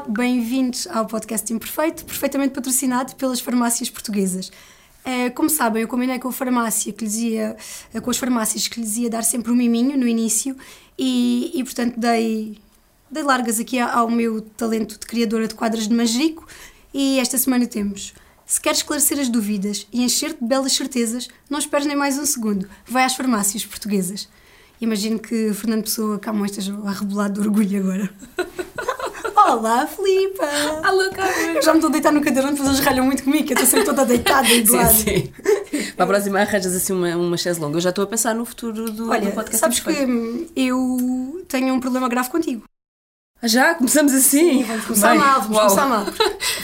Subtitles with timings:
[0.00, 4.50] Bem-vindos ao podcast Imperfeito, perfeitamente patrocinado pelas farmácias portuguesas.
[5.04, 7.56] Eh, Como sabem, eu combinei com a farmácia que lhes ia,
[7.92, 10.56] eh, com as farmácias que lhes ia dar sempre um miminho no início
[10.98, 12.58] e, e portanto dei,
[13.10, 16.46] dei largas aqui ao meu talento de criadora de quadros de manjerico
[16.94, 18.14] e esta semana temos.
[18.46, 22.24] Se queres esclarecer as dúvidas e encher-te de belas certezas, não esperes nem mais um
[22.24, 22.68] segundo.
[22.86, 24.28] Vai às farmácias portuguesas.
[24.80, 28.14] Imagino que Fernando Pessoa Camões esteja a rebolar de orgulho agora.
[29.44, 30.46] Olá, Filipa!
[30.84, 31.56] Alô, Carmen!
[31.56, 33.66] Eu já me estou a deitar no cadeirão, depois eles ralham muito comigo, eu estou
[33.66, 34.94] sempre toda deitada e Sim, lado.
[34.94, 35.32] sim.
[35.96, 37.76] Para a próxima arranjas assim uma, uma chaise longa.
[37.76, 39.58] Eu já estou a pensar no futuro do, Olha, do podcast.
[39.58, 39.90] sabes que
[40.56, 42.64] eu tenho um problema grave contigo.
[43.42, 43.74] Ah, já?
[43.74, 44.62] Começamos assim?
[44.62, 45.66] Vamos começar Bem, mal, vamos uau.
[45.68, 46.06] começar mal.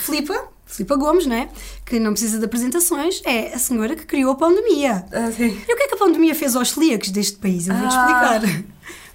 [0.05, 1.48] Filipa, Filipa Gomes, né?
[1.84, 5.05] Que não precisa de apresentações, é a senhora que criou a pandemia.
[5.12, 5.47] Ah, sim.
[5.69, 7.67] E o que é que a pandemia fez aos celíacos deste país?
[7.67, 8.64] Eu vou-te Ah, explicar.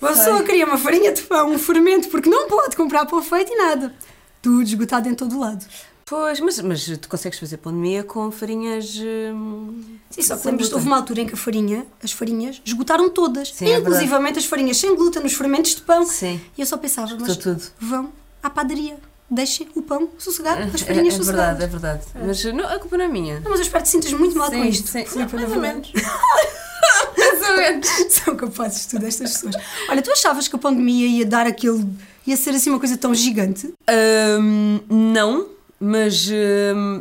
[0.04, 3.22] Uma pessoa cria uma farinha de pão, um fermento, porque não pode comprar para o
[3.22, 3.94] feito e nada.
[4.42, 5.66] Tudo esgotado em todo lado.
[6.06, 8.94] Pois, mas, mas tu consegues fazer pandemia com farinhas.
[9.02, 10.74] hum, Sim, só que glúten.
[10.74, 13.50] houve uma altura em que a farinha, as farinhas, esgotaram todas.
[13.54, 16.06] Sim, é inclusivamente as farinhas sem glúten, os fermentos de pão.
[16.06, 16.42] Sim.
[16.58, 17.64] E eu só pensava, mas Estou tudo.
[17.80, 18.12] vão
[18.44, 18.98] à padaria,
[19.32, 21.58] deixem o pão sossegar, as É, farinhas é sossegadas.
[21.58, 22.28] verdade, é verdade.
[22.28, 23.40] Mas não, a culpa não é minha.
[23.40, 24.88] Não, mas eu espero que te sintas muito mal com Sim, isto.
[24.90, 25.06] sim.
[25.06, 25.92] Filipe, Mais na ou menos.
[27.58, 27.88] Menos.
[28.10, 29.56] São capazes de tudo estas pessoas.
[29.90, 31.86] Olha, tu achavas que a pandemia ia dar aquele.
[32.26, 33.74] ia ser assim uma coisa tão gigante?
[34.40, 35.48] Hum, não,
[35.80, 36.30] mas,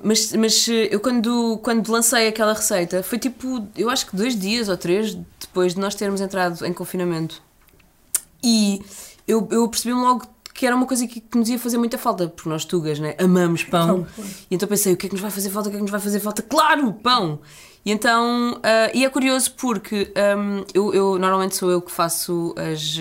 [0.02, 4.68] mas, mas eu quando, quando lancei aquela receita foi tipo, eu acho que dois dias
[4.68, 7.40] ou três depois de nós termos entrado em confinamento.
[8.42, 8.82] E
[9.26, 12.28] eu, eu percebi-me logo que era uma coisa que, que nos ia fazer muita falta,
[12.28, 13.14] porque nós tugas, né?
[13.18, 13.86] amamos pão.
[13.86, 14.24] Pão, pão.
[14.50, 15.68] E então pensei, o que é que nos vai fazer falta?
[15.68, 16.42] O que é que nos vai fazer falta?
[16.42, 17.40] Claro, pão!
[17.84, 22.54] E então, ah, e é curioso porque hum, eu, eu- normalmente sou eu que faço
[22.56, 22.96] as,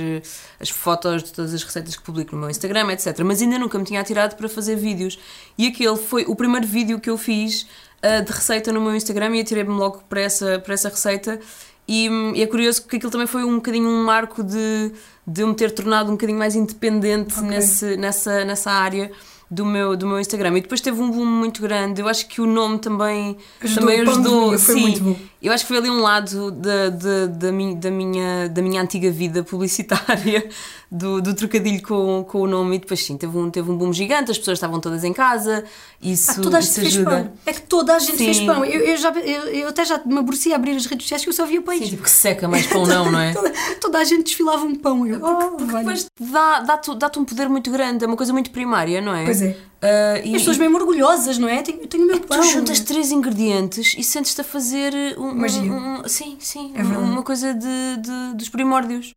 [0.60, 3.20] as fotos de todas as receitas que publico no meu Instagram, etc.
[3.24, 5.20] Mas ainda nunca me tinha atirado para fazer vídeos.
[5.58, 7.68] E aquele foi o primeiro vídeo que eu fiz
[8.02, 11.40] ah, de receita no meu Instagram e atirei-me logo para essa, para essa receita.
[11.88, 14.92] E, hum, e é curioso porque aquilo também foi um bocadinho um marco de,
[15.28, 17.48] de eu me ter tornado um bocadinho mais independente Ok.
[17.50, 19.12] nesse, nessa, nessa área
[19.52, 20.58] do meu, do meu Instagram.
[20.58, 22.00] E depois teve um boom muito grande.
[22.02, 24.58] Eu acho que o nome também Ajudou, também ajudou.
[24.58, 24.82] foi sim.
[24.82, 25.16] muito bom.
[25.42, 28.80] Eu acho que foi ali um lado da, da, da, mi- da minha, da minha
[28.82, 30.48] antiga vida publicitária,
[30.92, 32.76] do, do trocadilho com, com o nome.
[32.76, 35.64] E depois, sim, teve um, teve um boom gigante, as pessoas estavam todas em casa.
[36.02, 37.10] Isso, Ah, toda a gente fez ajuda.
[37.10, 37.34] pão.
[37.46, 38.26] É que toda a gente Sim.
[38.26, 38.64] fez pão.
[38.64, 41.30] Eu, eu já, eu, eu até já me aborrecia a abrir as redes sociais que
[41.30, 41.80] eu só via pães.
[41.80, 43.34] Sim, tipo que seca mais pão, não, não é?
[43.42, 43.52] Toda,
[43.82, 45.06] toda a gente desfilava um pão.
[45.08, 45.80] Eu, oh, Porque olha.
[45.80, 49.26] depois dá- dá-te dá um poder muito grande, é uma coisa muito primária, não é?
[49.26, 49.56] Pois é.
[49.82, 51.62] Ah, E as pessoas mesmo orgulhosas, não é?
[51.62, 52.40] Tenho, eu tenho o meu pão.
[52.40, 55.72] Tu juntas três ingredientes e sentes-te a fazer um, um- Magia.
[55.72, 59.12] um- sim, sim, É uma coisa de, de- dos primórdios.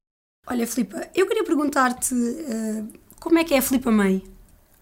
[0.47, 2.83] Olha, Filipa, eu queria perguntar-te eh,
[3.21, 4.23] como é que é a Filipa Mãe?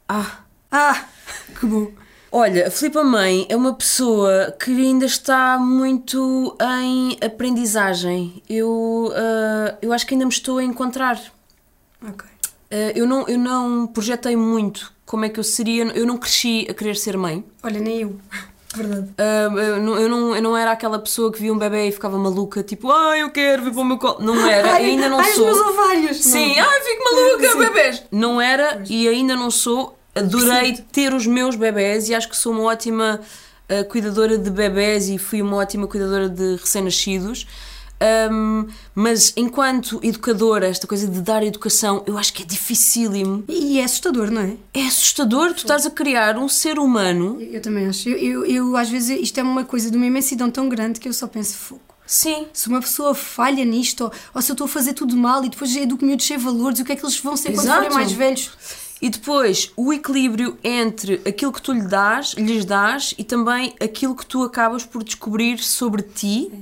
[0.09, 1.05] Ah, Ah,
[1.61, 1.91] que bom.
[2.33, 8.43] olha, a Filipa Mãe é uma pessoa que ainda está muito em aprendizagem.
[8.49, 11.21] Eu, ah, eu acho que ainda me estou a encontrar.
[12.09, 12.27] Ok.
[12.73, 16.67] Ah, eu, não, eu não projetei muito como é que eu seria, eu não cresci
[16.71, 17.45] a querer ser mãe.
[17.63, 18.17] Olha, nem eu.
[18.75, 19.11] Verdade.
[19.19, 21.93] Ah, eu, não, eu, não, eu não era aquela pessoa que via um bebê e
[21.93, 24.17] ficava maluca, tipo, ah, eu quero vir para o meu colo.
[24.21, 25.51] Não era, eu ainda não ai, sou.
[25.51, 26.17] os meus ovários.
[26.25, 26.67] Sim, Não.
[26.71, 27.59] ai, fico maluca, Sim.
[27.59, 28.03] bebês.
[28.11, 29.99] Não era e ainda não sou.
[30.15, 33.21] Adorei ter os meus bebés e acho que sou uma ótima
[33.69, 37.47] ah, cuidadora de bebés e fui uma ótima cuidadora de recém-nascidos.
[38.03, 43.45] Ahm, mas enquanto educadora, esta coisa de dar educação, eu acho que é dificílimo.
[43.49, 44.57] E é assustador, não é?
[44.75, 47.39] É assustador tu estás a criar um ser humano.
[47.41, 48.09] Eu, eu também acho.
[48.09, 51.09] Eu, eu, eu, às vezes, isto é uma coisa de uma imensidão tão grande que
[51.09, 51.81] eu só penso, fogo.
[52.05, 55.45] Sim, Se uma pessoa falha nisto, ou, ou se eu estou a fazer tudo mal
[55.45, 57.83] e depois educo miúdos sem valores, o que é que eles vão ser quando Exato.
[57.83, 58.51] forem mais velhos?
[59.01, 64.15] E depois o equilíbrio entre aquilo que tu lhe dás, lhes dás e também aquilo
[64.15, 66.53] que tu acabas por descobrir sobre ti,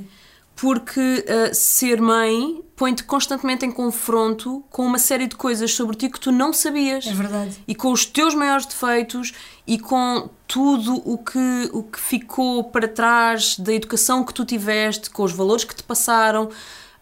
[0.60, 6.08] porque ah, ser mãe põe-te constantemente em confronto com uma série de coisas sobre ti
[6.08, 7.06] que tu não sabias.
[7.06, 7.56] É verdade.
[7.68, 9.32] E com os teus maiores defeitos
[9.66, 15.08] e com tudo o que, o que ficou para trás da educação que tu tiveste,
[15.10, 16.50] com os valores que te passaram.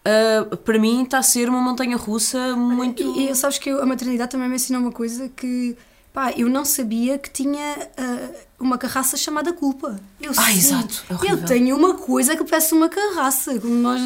[0.05, 3.03] ah, para mim está a ser uma montanha russa muito.
[3.17, 5.75] E, e sabes que eu- a maternidade também me ensinou uma coisa que
[6.13, 8.29] pá, eu não sabia que tinha ah,
[8.59, 9.99] uma carraça chamada culpa.
[10.21, 11.31] Eu Ah, exato, é.
[11.31, 13.59] Eu tenho uma coisa que parece uma carraça.
[13.59, 14.01] Como nós,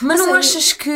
[0.00, 0.90] Mas não sei, achas que,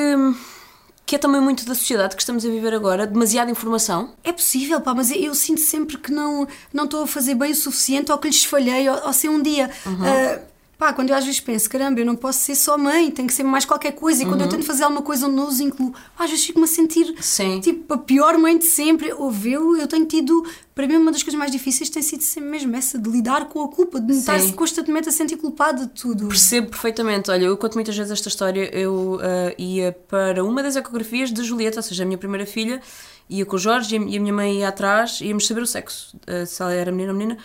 [1.05, 3.07] que é também muito da sociedade que estamos a viver agora?
[3.07, 4.15] Demasiada informação?
[4.23, 7.53] É possível, pá, mas eu, eu sinto sempre que não não estou a fazer bem
[7.53, 9.71] o suficiente ou que lhes falhei ou, ou se um dia.
[9.85, 9.99] Uhum.
[10.05, 13.29] ah, Pá, quando eu às vezes penso, caramba, eu não posso ser só mãe, tenho
[13.29, 14.23] que ser mais qualquer coisa.
[14.23, 16.69] E quando eu tento fazer alguma coisa onde não os incluo, às vezes fico-me a
[16.69, 17.61] sentir Sim.
[17.61, 19.13] tipo a pior mãe de sempre.
[19.13, 20.45] Ouve, eu, tenho tido,
[20.75, 23.63] para mim, uma das coisas mais difíceis tem sido sempre mesmo essa, de lidar com
[23.63, 26.27] a culpa, de estar constantemente a sentir culpada de tudo.
[26.27, 27.31] Percebo perfeitamente.
[27.31, 28.69] Olha, eu conto muitas vezes esta história.
[28.77, 32.81] Eu ah, ia para uma das ecografias de Julieta, ou seja, a minha primeira filha,
[33.31, 36.45] ia com o Jorge e a- minha mãe ia atrás, íamos saber o sexo, ah,
[36.45, 37.39] se ela era menina ou menina.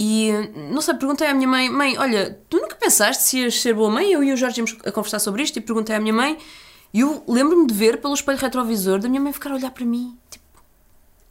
[0.00, 0.30] E
[0.70, 3.90] não sei, perguntei à minha mãe: Mãe, olha, tu nunca pensaste se ias ser boa
[3.90, 4.12] mãe?
[4.12, 6.38] Eu e o Jorge íamos a conversar sobre isto e perguntei à minha mãe.
[6.94, 9.84] E eu lembro-me de ver pelo espelho retrovisor da minha mãe ficar a olhar para
[9.84, 10.44] mim, tipo,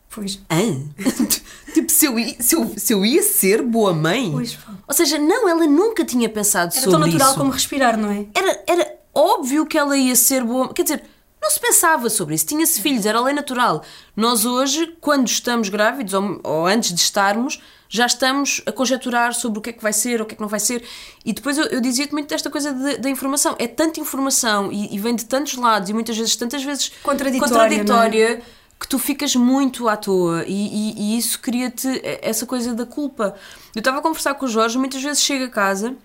[0.09, 0.39] Pois.
[0.49, 0.83] Hã?
[1.73, 4.31] tipo, se eu, ia, se, eu, se eu ia ser boa mãe?
[4.31, 4.57] Pois.
[4.87, 7.37] Ou seja, não, ela nunca tinha pensado Era sobre tão natural isso.
[7.37, 8.25] como respirar, não é?
[8.33, 10.73] Era, era óbvio que ela ia ser boa.
[10.73, 11.03] Quer dizer,
[11.41, 12.45] não se pensava sobre isso.
[12.45, 13.83] Tinha-se filhos, era lei natural.
[14.15, 19.59] Nós hoje, quando estamos grávidos, ou, ou antes de estarmos, já estamos a conjecturar sobre
[19.59, 20.83] o que é que vai ser, o que é que não vai ser.
[21.25, 23.55] E depois eu, eu dizia-te muito desta coisa de- da informação.
[23.59, 27.49] É tanta informação e, e vem de tantos lados e muitas vezes, tantas vezes Contraditória,
[27.49, 28.41] contraditória
[28.79, 33.35] que tu ficas muito à toa e, e- e isso cria-te essa coisa da culpa.
[33.73, 35.95] Eu estava a conversar com o Jorge, muitas vezes chega a casa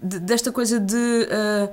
[0.00, 1.70] de- desta coisa de ah,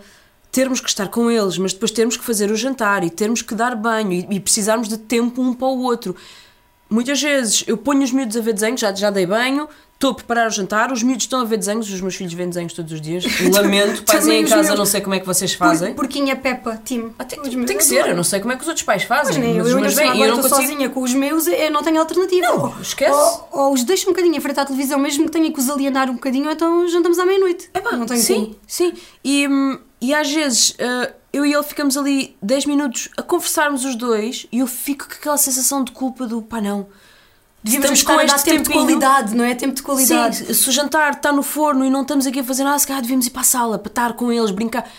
[0.51, 3.53] termos que estar com eles, mas depois termos que fazer o jantar e termos que
[3.53, 6.15] dar banho e, e precisarmos de tempo um para o outro.
[6.89, 9.67] Muitas vezes eu ponho os miúdos a ver desenhos, já, já dei banho,
[9.97, 12.47] estou a preparar o jantar, os miúdos estão a ver desenhos, os meus filhos veem
[12.47, 13.25] desenhos todos os dias.
[13.51, 14.79] Lamento, pais em casa, meus.
[14.79, 15.93] não sei como é que vocês fazem.
[15.93, 17.11] Por, porquinha Peppa, Tim.
[17.17, 19.03] Ah, tem, tem meus que ser, eu não sei como é que os outros pais
[19.03, 19.33] fazem.
[19.33, 20.71] Mas nem eu, mas eu os meus cima bem, e eu agora não estou consigo.
[20.71, 22.47] sozinha com os meus, eu não tenho alternativa.
[22.47, 23.11] Não, esquece.
[23.11, 25.69] Ou, ou os deixo um bocadinho a frente à televisão, mesmo que tenha que os
[25.69, 27.69] alienar um bocadinho, então jantamos à meia-noite.
[27.91, 28.55] Não tenho sim, como.
[28.67, 28.93] sim.
[29.23, 33.85] E, hum, e às vezes ah, eu e ele ficamos ali 10 minutos a conversarmos
[33.85, 36.87] os dois e eu fico com aquela sensação de culpa do pá, não.
[37.63, 38.85] Devíamos Estamos com este tempo de tempinho.
[38.85, 39.55] qualidade, não é?
[39.55, 40.37] Tempo de qualidade.
[40.37, 42.87] Sim, se o jantar está no forno e não estamos aqui a fazer nada, se
[42.87, 44.89] calhar devíamos ir para a sala para estar com eles, brincar.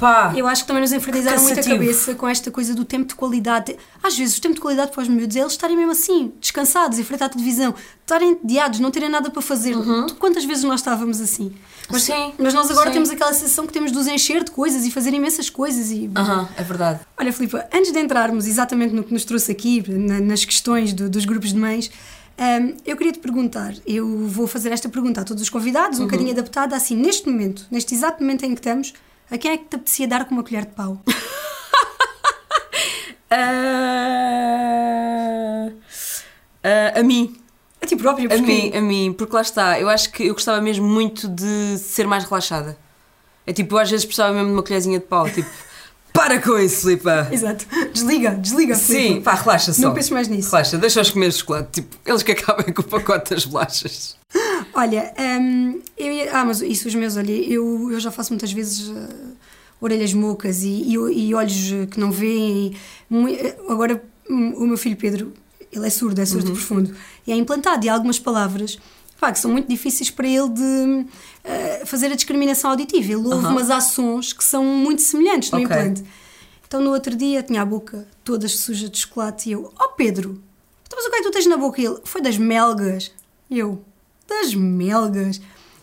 [0.00, 3.04] Pá, Eu acho que também nos infernizaram muito a cabeça com esta coisa do tempo
[3.06, 3.76] de qualidade.
[4.02, 6.98] Às vezes, o tempo de qualidade para os miúdos é eles estarem mesmo assim, descansados,
[6.98, 9.74] em frente à televisão, estarem diados, não terem nada para fazer.
[9.76, 11.52] Tu- Quantas vezes nós estávamos assim?
[11.90, 12.14] Mas, Uhum.
[12.16, 12.94] Sim, mas nós agora sim.
[12.94, 15.90] temos aquela sensação que temos de os encher de coisas e fazer imensas coisas.
[15.90, 16.10] E...
[16.16, 17.00] aham, é verdade.
[17.18, 21.10] Olha, Filipa, antes de entrarmos exatamente no que nos trouxe aqui, na- nas questões do-
[21.10, 21.90] dos grupos de mães,
[22.38, 26.04] hum, eu queria te perguntar, eu vou fazer esta pergunta a todos os convidados, um
[26.04, 28.94] bocadinho adaptada assim, neste momento, neste exato momento em que estamos,
[29.30, 31.00] a quem é que te apetecia dar com uma colher de pau?
[33.32, 35.68] Ah,
[36.64, 37.36] ah, a mim.
[37.80, 38.42] A ti próprio, A porque...
[38.44, 42.06] mim, a mim, porque lá está, eu acho que eu gostava mesmo muito de ser
[42.08, 42.76] mais relaxada.
[43.46, 45.48] É tipo, eu às vezes precisava mesmo de uma colherzinha de pau, tipo,
[46.12, 47.28] para com isso, Filipa!
[47.30, 47.64] Exato.
[47.92, 48.74] Desliga, desliga.
[48.74, 49.82] Sim, pá, relaxa só.
[49.82, 50.50] Não penses mais nisso.
[50.50, 54.16] Relaxa, deixa-os comer chocolate, tipo, eles que acabem com o pacote das bolachas.
[54.74, 58.52] Olha, hum, eu ia- ah, mas isso os meus, olha, eu, eu já faço muitas
[58.52, 59.08] vezes ah,
[59.80, 62.74] orelhas mocas e, e, e olhos que não veem.
[63.10, 65.32] eh, agora, o meu filho Pedro,
[65.72, 66.94] ele é surdo, é surdo profundo,
[67.26, 68.78] e é implantado, e há algumas palavras
[69.20, 71.06] pá, que são muito difíceis para ele de
[71.44, 73.06] ah, fazer a discriminação auditiva.
[73.12, 73.52] Ele ouve Aham.
[73.52, 75.66] umas ações que são muito semelhantes no Ok.
[75.66, 76.04] implante.
[76.66, 80.40] Então, no outro dia, tinha a boca toda suja de chocolate e eu, oh Pedro,
[80.86, 81.80] então, mas o que é que tu tens na boca?
[81.80, 83.10] E ele, foi das melgas.
[83.50, 83.82] E eu,
[84.30, 85.40] das melgas?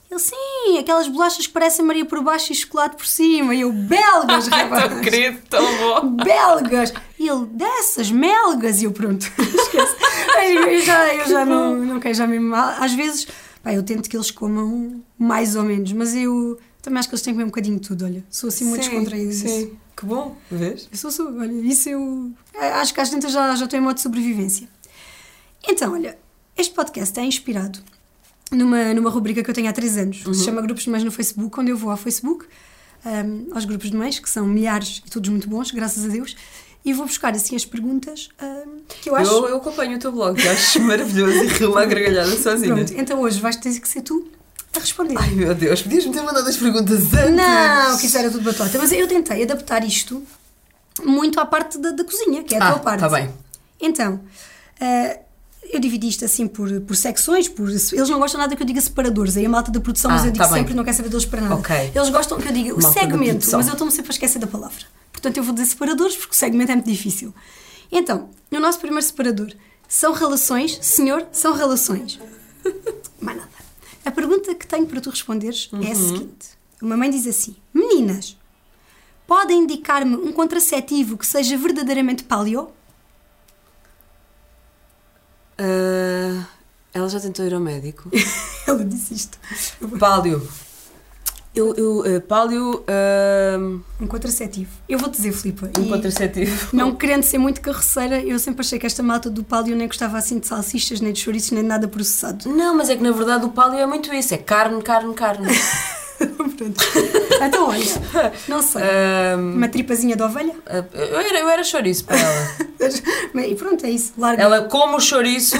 [0.10, 3.54] Ele, sim, aquelas bolachas que parecem Maria por baixo e chocolate por cima.
[3.54, 5.02] E eu, belgas, rapaz.
[5.02, 6.16] querido, tão bom!
[6.24, 6.94] Belgas!
[7.20, 8.82] E ele, dessas melgas!
[8.82, 9.96] E eu, pronto, esquece.
[10.40, 12.56] Eu já, eu já não, não quero, já mesmo.
[12.56, 13.28] Às vezes,
[13.62, 17.22] pá, eu tento que eles comam mais ou menos, mas eu também acho que eles
[17.22, 18.24] têm que comer um bocadinho de tudo, olha.
[18.30, 19.26] Sou assim muito descontraída.
[19.28, 19.46] nisso.
[19.46, 20.88] Sim, que bom, vês?
[20.90, 22.32] Eu sou, sou, olha, isso eu.
[22.54, 24.70] é, Acho que às tantas já, já estou em modo de sobrevivência.
[25.68, 26.18] Então, olha,
[26.58, 27.80] este podcast é inspirado
[28.52, 31.04] numa, numa rubrica que eu tenho há três anos, que se chama Grupos de Mães
[31.04, 32.46] no Facebook, onde eu vou ao Facebook,
[33.06, 36.36] ahm, aos grupos de mães, que são milhares e todos muito bons, graças a Deus,
[36.86, 39.30] e vou buscar assim as perguntas ahm, que eu acho.
[39.32, 42.74] Eu, eu acompanho o teu blog, que acho maravilhoso e rio uma gargalhada sozinha.
[42.74, 44.28] Pronto, então hoje vais ter que ser tu
[44.76, 45.16] a responder.
[45.18, 47.36] Ai meu Deus, podias-me ter mandado as perguntas antes.
[47.36, 48.78] Não, que isso era tudo batota.
[48.78, 50.24] Mas eu tentei adaptar isto
[51.04, 53.00] muito à parte da, da cozinha, que é a Ah, tua parte.
[53.02, 53.30] tá bem.
[53.80, 54.20] Então,
[54.80, 55.20] eh,
[55.72, 58.80] eu dividi isto assim por, por secções, por, eles não gostam nada que eu diga
[58.82, 60.60] separadores, aí a malta da produção, mas Ah, eu digo tá bem.
[60.62, 61.56] sempre, não quer saber deles para nada.
[61.56, 61.92] Ok.
[61.94, 64.48] Eles gostam que eu diga o Malta segmento, mas eu estou-me sempre a esquecer da
[64.48, 64.86] palavra.
[65.12, 67.34] Portanto, eu vou dizer separadores porque o segmento é muito difícil.
[67.92, 69.52] Então, no nosso primeiro separador,
[69.88, 72.20] são relações, senhor, são relações.
[73.22, 73.50] Mais nada.
[74.06, 76.48] A pergunta que tenho para tu responderes é a seguinte:
[76.82, 78.38] uma mãe diz assim, meninas,
[79.26, 82.70] podem indicar-me um contraceptivo que seja verdadeiramente paleo?
[85.60, 86.46] Ah,
[86.94, 88.10] ela já tentou ir ao médico.
[88.68, 89.38] Ela disse isto.
[90.00, 90.46] Pálio.
[91.56, 92.84] Eu, eu uh, pálio.
[92.84, 94.70] Uh, Um contraceptivo.
[94.88, 95.70] Eu vou dizer, Filipa.
[95.80, 96.76] um contraceptivo.
[96.76, 100.18] Não querendo ser muito carroceira, eu sempre achei que esta malta do palio nem gostava
[100.18, 102.48] assim de salsichas, nem de chouriços, nem de nada processado.
[102.50, 105.48] Não, mas é que na verdade o pálio é muito isso: é carne, carne, carne.
[107.42, 108.82] Então, olha, não sei.
[108.82, 110.56] Ahm, Uma tripazinha de ovelha?
[110.94, 112.48] eu, era, eu era chouriço para ela.
[113.48, 114.14] E pronto, é isso.
[114.18, 114.42] Larga.
[114.42, 115.56] Ela come o chouriço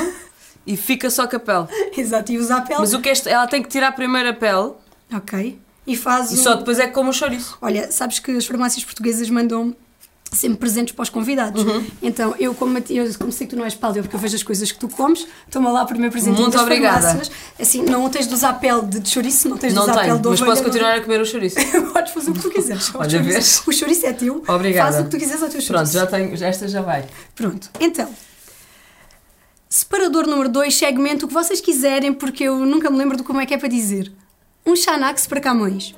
[0.66, 1.68] e fica só com a pele.
[1.96, 2.80] Exato, e usa a pele.
[2.80, 4.72] Mas o que é ela tem que tirar primeiro a pele
[5.14, 5.60] Ok.
[5.86, 7.58] E faz e um- só depois é que come o chouriço.
[7.62, 9.76] Olha, sabes que as farmácias portuguesas mandam
[10.34, 11.64] sempre presentes para os convidados.
[11.64, 11.86] Uhum.
[12.02, 14.44] Então, eu como, eu, como sei que tu não és paleo, porque eu vejo as
[14.44, 17.08] coisas que tu comes, toma lá o primeiro presente Muito obrigada.
[17.08, 17.32] farmácias.
[17.60, 20.28] Assim, não tens de usar pele de chouriço, não tens de Não usar pele de
[20.28, 20.46] mas ovelha.
[20.46, 21.56] posso não- continuar a comer o chouriço.
[21.94, 22.90] Podes fazer o que tu quiseres.
[22.94, 23.64] O Olha, vês?
[23.66, 24.44] O chouriço é teu.
[24.48, 24.92] Obrigada.
[24.92, 25.94] Faz o que tu quiseres ao teu Pronto, chouriço.
[25.94, 27.06] já tenho, esta já vai.
[27.36, 28.10] Pronto, então.
[29.70, 33.42] Separador número 2, segmento o que vocês quiserem, porque eu nunca me lembro de como
[33.42, 34.12] é que é para dizer.
[34.66, 35.94] Um Xanax para Camões.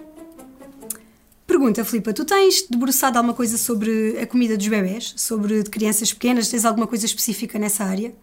[1.50, 5.16] Pergunta, Filipa, tu tens debruçado alguma coisa sobre a comida dos bebés?
[5.18, 6.48] Sobre de crianças pequenas?
[6.48, 8.14] Tens alguma coisa específica nessa área?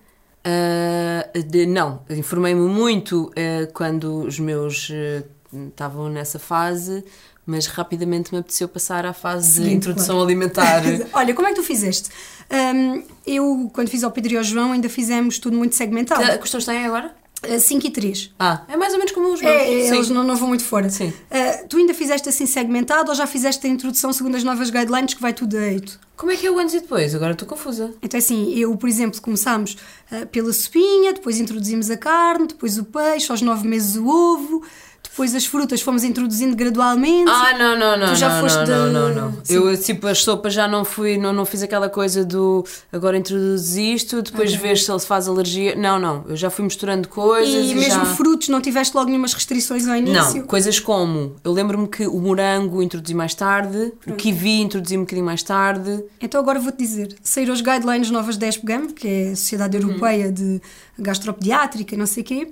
[0.47, 5.27] Uh, de- não, informei-me muito uh, quando os meus uh,
[5.69, 7.05] estavam nessa fase,
[7.45, 10.23] mas rapidamente me apeteceu passar à fase de introdução claro.
[10.23, 10.83] alimentar.
[11.13, 12.11] Olha, como é que tu fizeste?
[12.49, 16.23] Hum, eu, quando fiz ao Pedro e ao João, ainda fizemos tudo muito segmentado.
[16.23, 17.13] Que questões têm agora?
[17.59, 18.35] 5 e 3.
[18.39, 19.55] Ah, é mais ou menos como os meus.
[19.55, 19.95] É, é, Sim.
[19.95, 20.89] eles não, não vão muito fora.
[20.89, 21.09] Sim.
[21.09, 25.15] Uh, tu ainda fizeste assim segmentado ou já fizeste a introdução segundo as novas guidelines
[25.15, 26.01] que vai tudo a 8?
[26.17, 27.15] Como é que é o antes e depois?
[27.15, 27.93] Agora estou confusa.
[28.03, 29.77] Então, assim, eu, por exemplo, começámos
[30.11, 34.63] uh, pela sopinha, depois introduzimos a carne, depois o peixe, aos 9 meses o ovo,
[35.09, 37.31] depois as frutas fomos introduzindo gradualmente.
[37.31, 38.09] Ah, não, não, não.
[38.09, 39.39] Tu já não, foste não, de- não, não, não.
[39.49, 43.77] Eu, tipo, as sopas já não fui, não, não fiz aquela coisa do agora introduz
[43.77, 45.75] isto, depois vês se ele se faz alergia.
[45.77, 46.25] Não, não.
[46.29, 48.15] Eu já fui misturando coisas e e, mesmo já...
[48.15, 50.41] frutos, não tiveste logo nenhumas restrições ao início?
[50.41, 51.37] Não, coisas como.
[51.45, 56.05] Eu lembro-me que o morango introduzi mais tarde, o kiwi introduzi um bocadinho mais tarde.
[56.21, 59.83] Então agora vou-te dizer, saíram as guidelines novas da ESPGAM, que é a Sociedade Uhum.
[59.89, 60.61] Europeia de
[60.99, 62.49] Gastropediátrica, não sei o quê,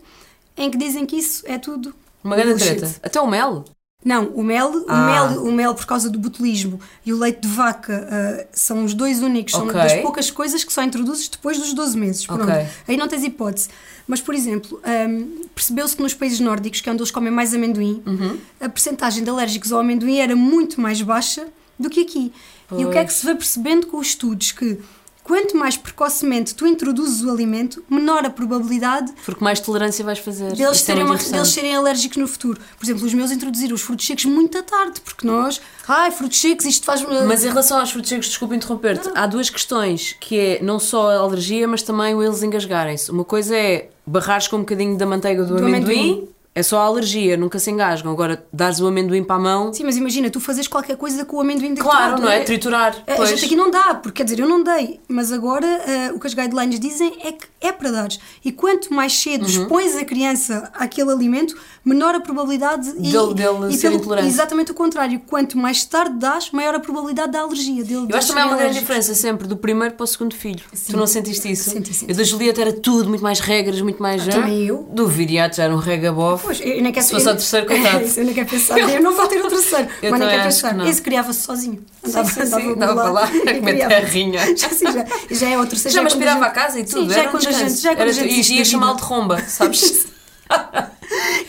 [0.56, 1.94] em que dizem que isso é tudo
[2.24, 2.76] Uma grande bullshit.
[2.78, 2.94] treta.
[3.02, 3.64] Até o mel.
[4.04, 4.94] Não, o mel, Ah.
[4.94, 8.84] o mel, o mel por causa do botulismo e o leite de vaca ah, são
[8.84, 9.74] os dois únicos, são Ok.
[9.74, 12.26] das poucas coisas que só introduzes depois dos 12 meses.
[12.26, 12.42] Pronto.
[12.42, 12.66] Ok.
[12.88, 13.68] Aí não tens hipótese.
[14.06, 17.54] Mas, por exemplo, ahm, percebeu-se que nos países nórdicos, que é onde eles comem mais
[17.54, 18.36] amendoim, Uhum.
[18.60, 21.46] a percentagem de alérgicos ao amendoim era muito mais baixa
[21.78, 22.30] do que aqui.
[22.76, 24.52] E o que é que se vai percebendo com os estudos?
[24.52, 24.78] Que
[25.24, 30.52] quanto mais precocemente tu introduzes o alimento, menor a probabilidade Porque mais tolerância vais fazer.
[30.54, 32.60] deles, é terem muito uma- deles serem alérgicos no futuro.
[32.78, 36.38] Por exemplo, os meus introduziram os frutos secos muito à tarde, porque nós, ai, frutos
[36.40, 37.02] secos, isto faz.
[37.26, 41.10] Mas em relação aos frutos secos, desculpa interromper-te, há duas questões, que é não só
[41.10, 43.10] a alergia, mas também o eles engasgarem-se.
[43.10, 46.28] Uma coisa é barrares com um bocadinho da manteiga do, Do amendoim, amendoim.
[46.54, 48.12] É só a alergia, nunca se engasgam.
[48.12, 51.36] Agora, dares o amendoim para a mão, Sim, mas imagina, tu fazes qualquer coisa com
[51.36, 52.40] o amendoim claro, triturado, não é?
[52.40, 52.96] Triturar.
[53.06, 53.30] A- A Pois.
[53.30, 56.26] gente aqui não dá, porque quer dizer, eu não dei, mas agora ah, o que
[56.26, 58.20] as guidelines dizem é que é para dares.
[58.44, 59.48] E quanto mais cedo Uhum.
[59.48, 64.28] expões a criança àquele alimento, menor a probabilidade e, Dele- e ser intolerante.
[64.28, 65.20] Exatamente o contrário.
[65.26, 67.82] Quanto mais tarde dás, maior a probabilidade da alergia.
[67.84, 70.62] Dele, Eu acho também há uma grande diferença sempre do primeiro para o segundo filho.
[70.88, 71.70] Tu não sentiste isso?
[71.70, 72.10] Senti, senti.
[72.12, 74.26] Eu da Julieta era tudo, muito mais regras, muito mais.
[74.28, 74.86] Ah, também eu.
[74.92, 76.43] Do Viriato já era um regabof.
[76.44, 78.04] Pois, eu nem quero Se fosse ao terceiro, coitado.
[78.16, 78.78] eu nem quero pensar.
[78.78, 79.88] Eu não vou ter o terceiro.
[80.02, 80.74] Eu mas nem quero que pensar.
[80.74, 80.86] não.
[80.86, 81.84] Esse criava-se sozinho.
[82.04, 84.40] sim, sim, andava andava para lá a comer terrinha.
[84.56, 85.94] Já, sim, já, já é o terceiro.
[85.94, 87.08] Já me é quando aspirava a casa e tudo.
[87.08, 87.80] Sim, já é um quando a gente.
[87.80, 90.06] Já é quando a gente e ia chamá-lo de romba, sabes?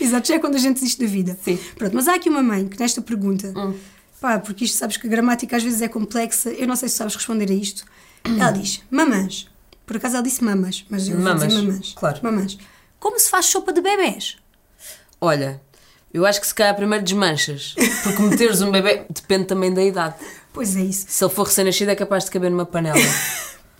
[0.00, 1.38] Exato, já é quando a gente desiste da vida.
[1.42, 1.58] Sim.
[1.76, 3.74] Pronto, mas há aqui uma mãe que nesta pergunta, Hum.
[4.20, 6.96] pá, porque isto sabes que a gramática às vezes é complexa, eu não sei se
[6.96, 7.84] sabes responder a isto.
[8.24, 9.48] Ela diz mamãs.
[9.84, 11.92] Por acaso ela disse mamas, mas eu vou dizer mamãs.
[11.96, 12.18] claro.
[12.22, 12.58] Mamãs.
[12.98, 14.36] Como se faz sopa de bebés?
[15.20, 15.60] Olha,
[16.12, 17.74] eu acho que se calhar primeiro desmanchas.
[18.02, 20.14] Porque meteres um bebê depende também da idade.
[20.52, 21.06] Pois é isso.
[21.08, 22.96] Se ele for recém-nascido, é capaz de caber numa panela.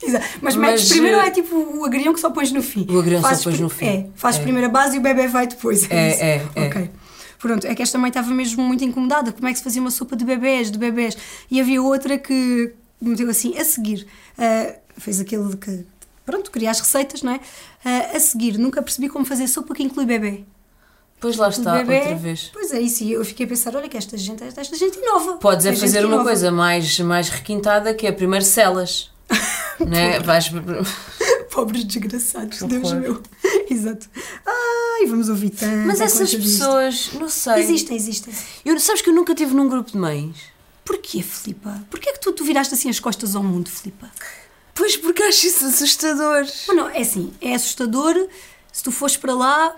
[0.03, 0.27] Exato.
[0.43, 2.87] Mas, Mas, metes primeiro eh, é tipo o agrião que só pões no fim.
[2.91, 3.87] O agrião só Fazes pões pri- no fim.
[3.87, 4.43] É, fazes É.
[4.43, 5.91] primeiro a base e o bebê vai depois.
[5.91, 6.23] É, isso.
[6.23, 6.67] é, é.
[6.69, 6.91] Ok.
[7.39, 9.33] Pronto, é que esta mãe estava mesmo muito incomodada.
[9.33, 11.17] Como é que se fazia uma sopa de bebés, de bebés?
[11.51, 14.07] E havia outra que meteu assim, a seguir.
[14.39, 15.85] ah, fez aquele que.
[16.27, 17.41] Pronto, queria as receitas, não é?
[17.85, 20.45] Ah, a seguir, nunca percebi como fazer sopa que inclui bebê.
[21.19, 22.51] Pois lá está, bebê, outra vez.
[22.53, 23.03] Pois é, isso.
[23.03, 25.35] E eu fiquei a pensar: olha, que esta gente, esta gente inova.
[25.39, 26.25] Podes é fazer uma inova.
[26.25, 29.11] coisa mais, mais requintada que é primeiro celas.
[29.81, 30.21] né?
[30.21, 30.51] Vais.
[31.51, 33.23] Pobres desgraçados, Deus meu.
[33.71, 34.09] Exato.
[34.45, 35.87] Ai, vamos ouvir tanto.
[35.87, 37.61] Mas essas pessoas, não sei.
[37.61, 38.35] Existem, existem.
[38.63, 40.37] Eu, sabes que eu nunca estive num grupo de mães?
[40.85, 41.83] Porquê, Filipa?
[41.91, 44.11] Porquê é que tu, tu viraste assim as costas ao mundo, Filipa?
[44.75, 46.47] Pois porque acho isso assustador.
[46.69, 48.29] Mas não, é assim, é assustador
[48.71, 49.75] se tu fores para lá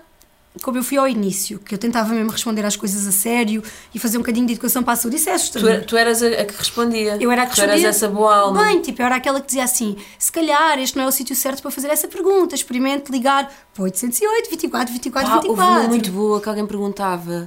[0.63, 3.63] como eu fui ao início, que eu tentava mesmo responder às coisas a sério
[3.93, 5.85] e fazer um bocadinho de educação para a saúde, isso é Tu, assustador.
[5.85, 7.17] tu eras a, que respondia.
[7.21, 7.89] Eu era a que Tu eras respondia.
[7.89, 8.63] essa boa alma.
[8.65, 11.35] Bem, tipo, eu era aquela que dizia assim: se calhar este não é o sítio
[11.35, 15.79] certo para fazer essa pergunta, experimente ligar para 808 24 24 Pá, houve 24.
[15.81, 17.45] uma muito boa que alguém perguntava.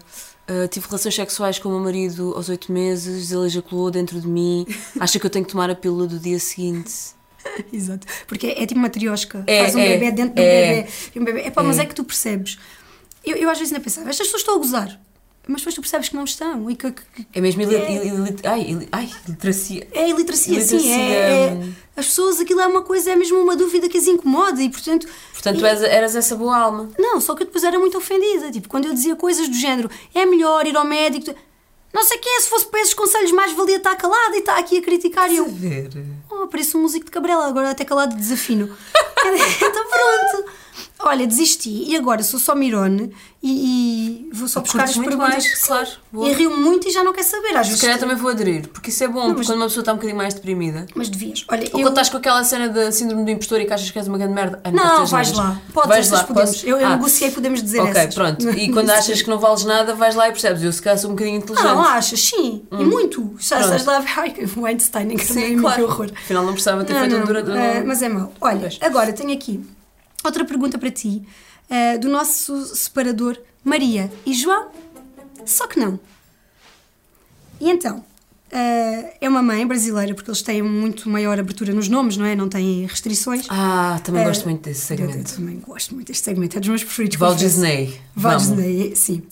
[0.49, 4.28] ah, tive relações sexuais com o meu marido aos oito meses, ele ejaculou dentro de
[4.28, 4.66] mim.
[5.00, 6.92] Acha que eu tenho que tomar a pílula do dia seguinte?
[7.73, 8.06] Exato.
[8.28, 9.42] Porque é, é tipo uma triosca.
[9.49, 10.75] É, Faz um é, bebê dentro de um é.
[10.75, 10.88] bebê.
[11.16, 11.40] Um bebê.
[11.49, 12.56] Epá, mas é que tu percebes.
[13.25, 15.00] Eu, eu às vezes ainda pensava, estas pessoas estão a gozar.
[15.49, 16.71] Mas depois tu percebes que não estão.
[16.71, 18.07] E que, que- É mesmo ili- É.
[18.07, 19.88] ili- ai, ai, iliteracia.
[19.93, 20.76] é iliteracia, sim.
[20.76, 21.73] Iliteracia, É, é- hum.
[21.97, 25.09] as pessoas, aquilo é uma coisa, é mesmo uma dúvida que as incomoda e portanto.
[25.33, 26.91] Portanto, tu eras essa boa alma.
[26.97, 28.52] Não, só que eu depois era muito ofendida.
[28.52, 31.35] Tipo, quando eu dizia coisas do género, é melhor ir ao médico.
[31.93, 34.57] Não sei quem é, se fosse para esses conselhos, mais valia estar calada e estar
[34.57, 35.29] aqui a criticar.
[35.31, 35.91] E eu, ver.
[36.31, 38.67] oh, parece um músico de Cabrela, agora até calado de desafino.
[39.61, 40.50] então pronto.
[41.04, 45.18] Olha, desisti e agora sou só Mirone e, e vou só buscar as perguntas.
[45.18, 46.28] mais, claro, boa.
[46.28, 47.56] E rio muito e já não quer saber.
[47.56, 49.92] Às Se calhar também vou aderir, porque isso é bom, porque quando uma pessoa está
[49.92, 50.87] um bocadinho mais deprimida.
[50.94, 51.44] Mas devias.
[51.49, 51.87] Olha, Ou eu...
[51.87, 54.16] quando estás com aquela cena da síndrome do impostor e que achas que és uma
[54.16, 54.59] grande merda.
[54.62, 55.61] Posso Não, dizer vais lá.
[55.73, 56.64] Podes, vais lá, podemos.
[56.64, 58.14] Eu, eu Ah, negociei, podemos dizer Ok, essas.
[58.14, 58.50] pronto.
[58.50, 60.62] E quando achas que não vales nada, vais lá e percebes.
[60.62, 61.64] Eu se calhar sou um bocadinho inteligente.
[61.66, 62.62] Não, achas, sim.
[62.71, 63.35] E muito.
[63.40, 63.61] Já Hum.
[63.62, 64.04] Estás lá.
[64.18, 65.82] Ai, o Einstein, que também Sim, que claro.
[65.85, 66.11] horror.
[66.14, 67.40] Afinal, não precisava ter Não, feito não, um dura.
[67.59, 68.32] eh, mas é mau.
[68.40, 69.61] Olha, agora tenho aqui
[70.25, 71.23] outra pergunta para ti,
[71.71, 74.71] eh, do nosso separador Maria e João,
[75.45, 75.99] só que não.
[77.61, 78.05] E então,
[78.50, 82.35] eh, é uma mãe brasileira, porque eles têm muito maior abertura nos nomes, não é?
[82.35, 83.47] Não têm restrições.
[83.49, 85.35] Ah, também Eh, gosto muito desse Eu, eu segmento.
[85.35, 87.17] também gosto muito deste segmento, é dos meus preferidos.
[87.17, 87.38] Confesso.
[87.38, 88.00] Disney.
[88.14, 88.43] Vamos.
[88.49, 89.23] Disney, sim.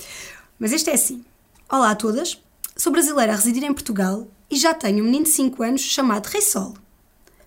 [0.59, 1.25] Mas este é assim.
[1.69, 2.39] Olá a todas,
[2.77, 6.27] sou brasileira a residir em Portugal e já tenho um menino de 5 anos chamado
[6.27, 6.75] Rei Sol.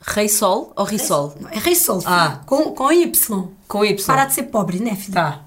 [0.05, 1.33] Rei Sol ou Risol?
[1.51, 2.01] É Rei Sol.
[2.05, 2.41] Ah.
[2.45, 3.47] com, com Y.
[3.67, 4.05] Com Y.
[4.05, 5.13] Para de ser pobre, né, filho?
[5.13, 5.41] Tá.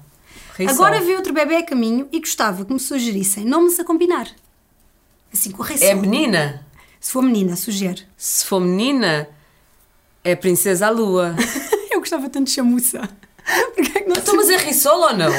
[0.55, 1.05] Rei Agora Sol.
[1.05, 4.27] vê outro bebê a caminho e gostava que me sugerissem nomes a combinar.
[5.31, 6.01] Assim, com Rei É Sol.
[6.01, 6.65] menina?
[6.99, 8.01] Se for menina, sugere.
[8.17, 9.29] Se for menina,
[10.23, 11.35] é Princesa Lua.
[11.91, 13.07] Eu gostava tanto de chamuça.
[13.75, 15.29] Porquê é que não então, mas é Risol ou não?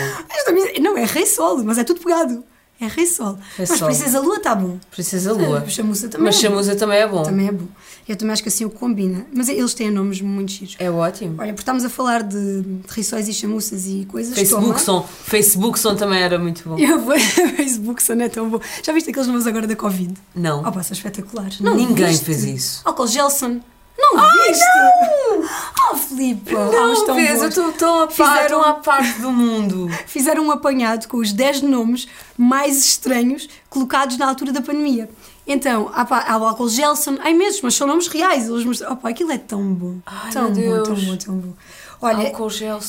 [0.81, 2.45] Não, é Rei Sol, mas é tudo pegado.
[2.81, 3.35] É Rei Sol.
[3.57, 3.89] Rei mas Sol.
[3.89, 4.79] Princesa Lua está bom.
[4.91, 5.65] Princesa Lua.
[5.67, 6.27] Ah, Chamuça também.
[6.27, 6.43] Mas é bom.
[6.55, 7.23] Chamuza também é bom.
[7.25, 7.67] Também é bom.
[8.09, 9.27] Eu também acho que assim o combina.
[9.35, 10.77] Mas eles têm nomes muito giros.
[10.79, 11.35] É ótimo.
[11.39, 14.35] Olha, porque estamos a falar de, de riçóis e chamuças e coisas.
[14.35, 14.81] Facebook.
[14.81, 15.03] Son.
[15.03, 16.79] Facebook Son também era muito bom.
[16.79, 17.19] Eu vou.
[17.57, 18.61] Facebook não é tão bom.
[18.83, 20.15] Já viste aqueles nomes agora da Covid?
[20.35, 20.61] Não.
[20.61, 21.61] Oh, pá, são espetaculares.
[21.61, 22.25] Ninguém viste?
[22.25, 22.83] fez isso.
[22.85, 23.61] Álcool Gelson.
[23.99, 24.65] Não viste?
[25.91, 26.53] Oh, Filipe.
[26.55, 29.89] Não, tão vês, eu estou tão a par, Fizeram- à parte do mundo.
[30.07, 32.07] Fizeram um apanhado com os 10 nomes
[32.37, 35.11] mais estranhos colocados na altura da pandemia.
[35.47, 38.49] Então, há, pá, há o álcool Gelson, há imensos, mas são nomes reais.
[38.49, 39.97] Eles mostram, oh, pá, aquilo é tão bom.
[40.07, 41.53] Ai, tão bom, tão bom, tão bom.
[42.01, 42.33] Olha,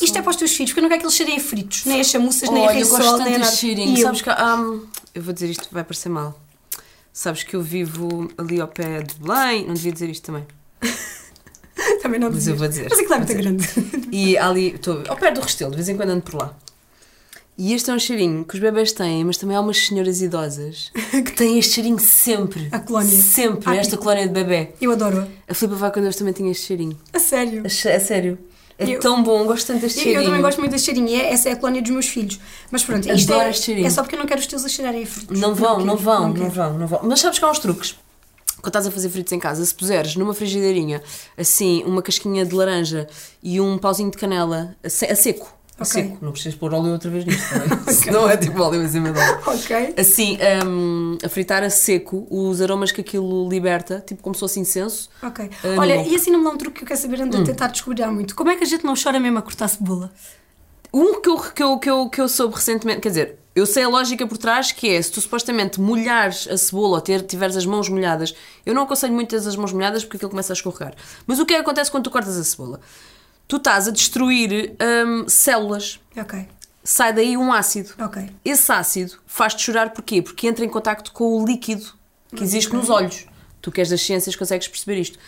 [0.01, 1.85] isto é para os teus filhos, porque eu não quero que eles cheirem a fritos,
[1.85, 3.51] nem a chamuças, nem a gosto nem a nada.
[3.51, 3.97] cheirinho.
[3.97, 4.03] Eu?
[4.03, 4.63] Sabes que há-
[5.15, 6.39] eu vou dizer isto, vai parecer mal.
[7.11, 10.45] Sabes que eu vivo ali ao pé de Belém, não devia dizer isto também.
[12.01, 12.53] Também não Mas dizias.
[12.53, 12.87] eu vou dizer.
[12.89, 13.67] Mas aquilo é muito grande.
[14.11, 16.53] E ali, estou ao pé do Restelo, de vez em quando ando por lá.
[17.57, 20.91] E este é um cheirinho que os bebés têm, mas também há umas senhoras idosas
[21.11, 22.69] que têm este cheirinho sempre.
[22.71, 23.17] A colónia.
[23.21, 24.69] Sempre, Ah, esta colónia de bebê.
[24.79, 25.27] Eu adoro-a.
[25.47, 26.97] A Filipa vai quando eu também tinha este cheirinho.
[27.13, 27.63] A sério.
[27.63, 28.37] A, a sério.
[28.77, 30.21] É Eu- tão bom, gosto tanto deste cheirinho.
[30.21, 31.07] eu também gosto muito deste cheirinho.
[31.09, 32.39] e é- essa é a colónia dos meus filhos.
[32.71, 33.87] Mas pronto, isto Adoro é, este cheirinho.
[33.87, 35.37] é só porque eu não quero os teus a cheirarem a fritos.
[35.39, 36.49] Não vão, quero, não vão, não, quero.
[36.51, 36.99] vão, não vão.
[37.03, 37.95] Mas sabes que há uns truques.
[38.61, 41.01] Quando estás a fazer fritos em casa, se puseres numa frigideirinha
[41.37, 43.07] assim uma casquinha de laranja
[43.41, 45.45] e um pauzinho de canela a, se- a seco,
[45.77, 45.85] a Ok.
[45.85, 47.79] seco, não precisas pôr óleo outra vez nisto, também.
[47.93, 49.39] Senão é tipo óleo em cima de óleo.
[49.47, 49.93] Ok.
[49.97, 54.59] Assim, hum, a fritar a seco, os aromas que aquilo liberta, tipo como se fosse
[54.59, 55.09] incenso.
[55.23, 55.49] Ok.
[55.63, 56.05] Ah, Olha, não.
[56.05, 57.23] e assim não me dá um truque que eu quero saber, Hum.
[57.23, 58.35] ando a tentar descobrir há muito.
[58.35, 60.11] Como é que a gente não chora mesmo a cortar cebola?
[60.93, 63.83] Um que eu, que, eu, que, eu, que eu soube recentemente, quer dizer, eu sei
[63.83, 67.55] a lógica por trás, que é se tu supostamente molhares a cebola ou ter, tiveres
[67.57, 68.33] as mãos molhadas,
[68.65, 70.93] eu não aconselho muito as mãos molhadas porque aquilo começa a escorregar.
[71.27, 72.79] Mas o que é que acontece quando tu cortas a cebola?
[73.47, 74.75] Tu estás a destruir
[75.07, 76.47] hum, células, Ok.
[76.83, 77.91] sai daí um ácido.
[77.99, 78.29] Ok.
[78.45, 80.21] Esse ácido faz-te chorar porquê?
[80.21, 81.85] Porque entra em contacto com o líquido
[82.35, 83.25] que existe nos olhos.
[83.61, 85.19] Tu que és das ciências consegues perceber isto.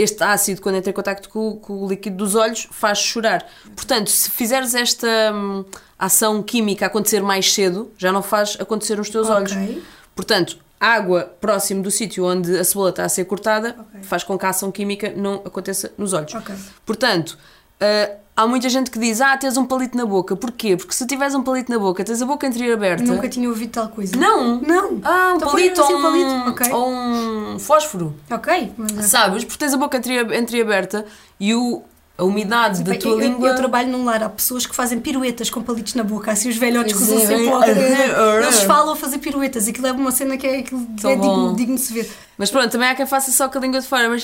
[0.00, 3.46] Este ácido, quando entra em contacto com, com o líquido dos olhos, faz chorar.
[3.76, 5.64] Portanto, se fizeres esta hum,
[5.98, 9.52] ação química acontecer mais cedo, já não faz acontecer nos teus olhos.
[9.52, 9.82] Ok.
[10.14, 14.02] Portanto, água próximo do sítio onde a cebola está a ser cortada Ok.
[14.02, 16.34] faz com que a ação química não aconteça nos olhos.
[16.34, 16.54] Ok.
[16.86, 17.36] Portanto,
[17.80, 20.36] ah, há muita gente que diz: Ah, tens um palito na boca.
[20.36, 20.76] Porquê?
[20.76, 23.02] Porque se tiveres um palito na boca, tens a boca anterior aberta.
[23.04, 24.16] Nunca tinha ouvido tal coisa.
[24.16, 24.60] Não!
[24.60, 25.00] Não.
[25.02, 26.50] Ah, um Então palito, põe ou assim um, palito.
[26.50, 26.72] Ok.
[26.72, 28.14] ou um fósforo.
[28.30, 28.72] Ok.
[28.76, 29.44] Mas, Sabes?
[29.44, 31.04] Porque tens a boca entre- entreaberta
[31.38, 31.82] e o,
[32.18, 33.48] a umidade da tua eu, língua.
[33.48, 36.56] eu trabalho num lar, há pessoas que fazem piruetas com palitos na boca, assim os
[36.56, 37.64] velhotes que usam é, sempre bem- logo.
[38.44, 41.74] Eles falam a fazer piruetas, aquilo é uma cena que é, aquilo é digno, digno
[41.76, 42.10] de se ver.
[42.36, 44.22] Mas pronto, também há quem faça só com a língua de fora, mas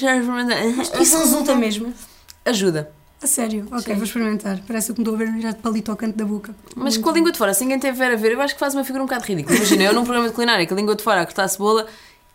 [1.00, 1.92] Isso resulta mesmo.
[2.44, 2.90] ajuda.
[3.22, 4.60] A sério, ok, vou experimentar.
[4.66, 6.54] Parece que me estou a ver já de palito ao canto da boca.
[6.76, 8.74] Mas com a língua de fora, se ninguém tiver a ver, eu acho que faz
[8.74, 9.56] uma figura um bocado ridícula.
[9.56, 11.86] Imagina, eu num programa de culinária com a língua de fora a cortar a cebola,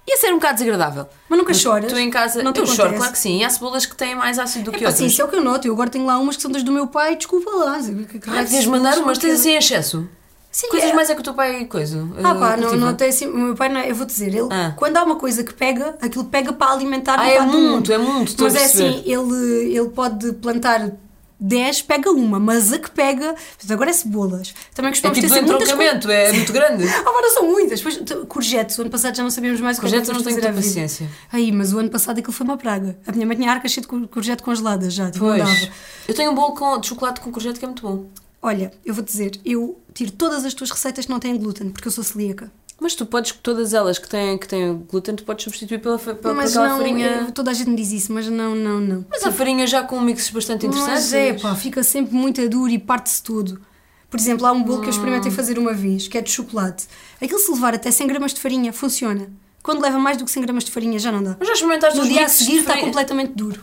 [0.10, 1.06] ia ser um bocado desagradável.
[1.30, 1.92] Mas nunca choras?
[1.92, 2.76] Tu em casa, Não te eu acontece?
[2.82, 3.38] choro, claro que sim.
[3.40, 5.12] E há cebolas que têm mais ácido do que Epá, sim, outras.
[5.14, 5.68] isso é o que eu noto.
[5.68, 7.80] Eu agora tenho lá umas que são das do meu pai, desculpa lá.
[7.80, 10.10] Que, que Ah, devias mandar umas, tens assim em excesso.
[10.52, 12.06] Sim, Coisas é- mais é que o teu pai coisa.
[12.24, 13.26] Ah pá, uh, não, não tem assim.
[13.28, 14.74] O meu pai, não, é- eu vou dizer, ele, Ah.
[14.76, 17.72] quando há uma coisa que pega, aquilo pega para alimentar Ah, metade é do mundo.
[17.72, 20.92] muito, é muito, Mas é assim, ele, ele pode plantar
[21.40, 23.34] 10, pega uma, mas a que pega.
[23.70, 24.54] Agora é cebolas.
[24.76, 25.96] Também É gostamos tipo de do ter sempre muitas coisas.
[25.96, 26.84] entroncamento, é muito grande.
[27.00, 27.80] Agora são muitas.
[27.82, 30.36] Depois, courgettes, o ano passado já não sabíamos mais o que é Courgettes não tenho
[30.36, 31.08] muita paciência.
[31.32, 32.96] Aí, mas o ano passado aquilo foi uma praga.
[33.08, 35.70] A minha mãe tinha arca cheia de cour- courgette congelada já, tipo, Pois.
[36.08, 38.06] Eu tenho um bolo com, de chocolate com courgette que é muito bom.
[38.42, 41.88] Olha, eu vou dizer, eu tiro todas as tuas receitas que não têm glúten, porque
[41.88, 42.52] eu sou celíaca.
[42.80, 46.34] Mas tu podes, todas elas que têm, que têm glúten, tu podes substituir pela, pela,
[46.34, 47.26] mas não, farinha.
[47.28, 49.06] eu- toda a gente me diz isso, mas não, não, não.
[49.08, 51.04] Mas a farinha já com mixes bastante interessantes.
[51.04, 53.62] Mas é, pá, fica sempre muito duro e parte-se tudo.
[54.10, 56.88] Por exemplo, há um bolo que eu experimentei fazer uma vez, que é de chocolate.
[57.22, 59.30] Aquilo se levar até 100 gramas de farinha, funciona.
[59.62, 61.36] Quando leva mais do que 100 gramas de farinha, já não dá.
[61.40, 63.62] Mas já experimentaste No dia a seguir está completamente duro.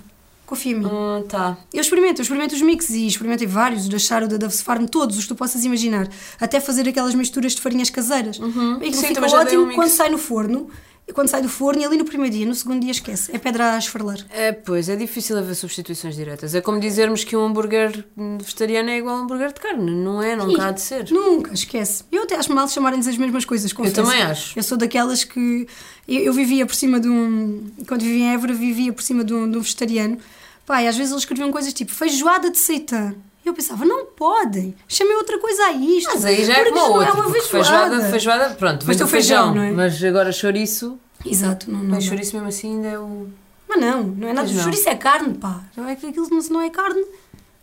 [0.48, 0.88] Confia em mim.
[0.90, 1.58] Ah, tá.
[1.74, 4.56] Eu experimento, eu experimento os mixes e experimentei vários, o da Charo, o da Dove
[4.56, 6.08] Farm, todos os que tu possas imaginar.
[6.40, 8.38] Até fazer aquelas misturas de farinhas caseiras.
[8.38, 8.80] E Uhum.
[8.80, 10.70] Sim, fica também já dei ótimo um quando sai no forno.
[11.06, 13.30] E quando sai do forno, e ali no primeiro dia, no segundo dia esquece.
[13.34, 14.18] É pedra a esfarlar.
[14.30, 16.54] É, pois, é difícil haver substituições diretas.
[16.54, 18.04] É como dizermos que um hambúrguer
[18.38, 19.90] vegetariano é igual a um hambúrguer de carne.
[19.90, 21.10] Não é, não há de ser.
[21.10, 22.04] Nunca, esquece.
[22.12, 23.96] Eu até acho mal chamarem-nos as mesmas coisas, confesso.
[23.96, 24.58] também acho.
[24.58, 25.66] Eu sou daquelas que...
[26.06, 27.70] Eu, eu vivia por cima de um...
[27.86, 30.18] Quando vivia em Évora, vivia por cima de um, de um vegetariano.
[30.68, 33.14] Pai, às vezes eles escreviam coisas tipo feijoada de seitã.
[33.44, 34.74] E eu pensava, não podem.
[34.86, 36.10] Chamem outra coisa a isto.
[36.12, 37.08] Mas aí já é Porque como a isto não outra.
[37.08, 37.50] é uma feijoada.
[37.96, 39.54] feijoada, feijoada, pronto, Mas do o feijão, feijão.
[39.54, 39.70] não é?
[39.72, 43.28] Mas agora chouriço, Exato, não, não mas chouriço mesmo assim ainda é o...
[43.68, 44.46] Mas não, não é nada.
[44.52, 44.62] Não.
[44.62, 45.62] Chouriço é carne, pá.
[45.76, 47.02] Não é que aquilo não- não é carne.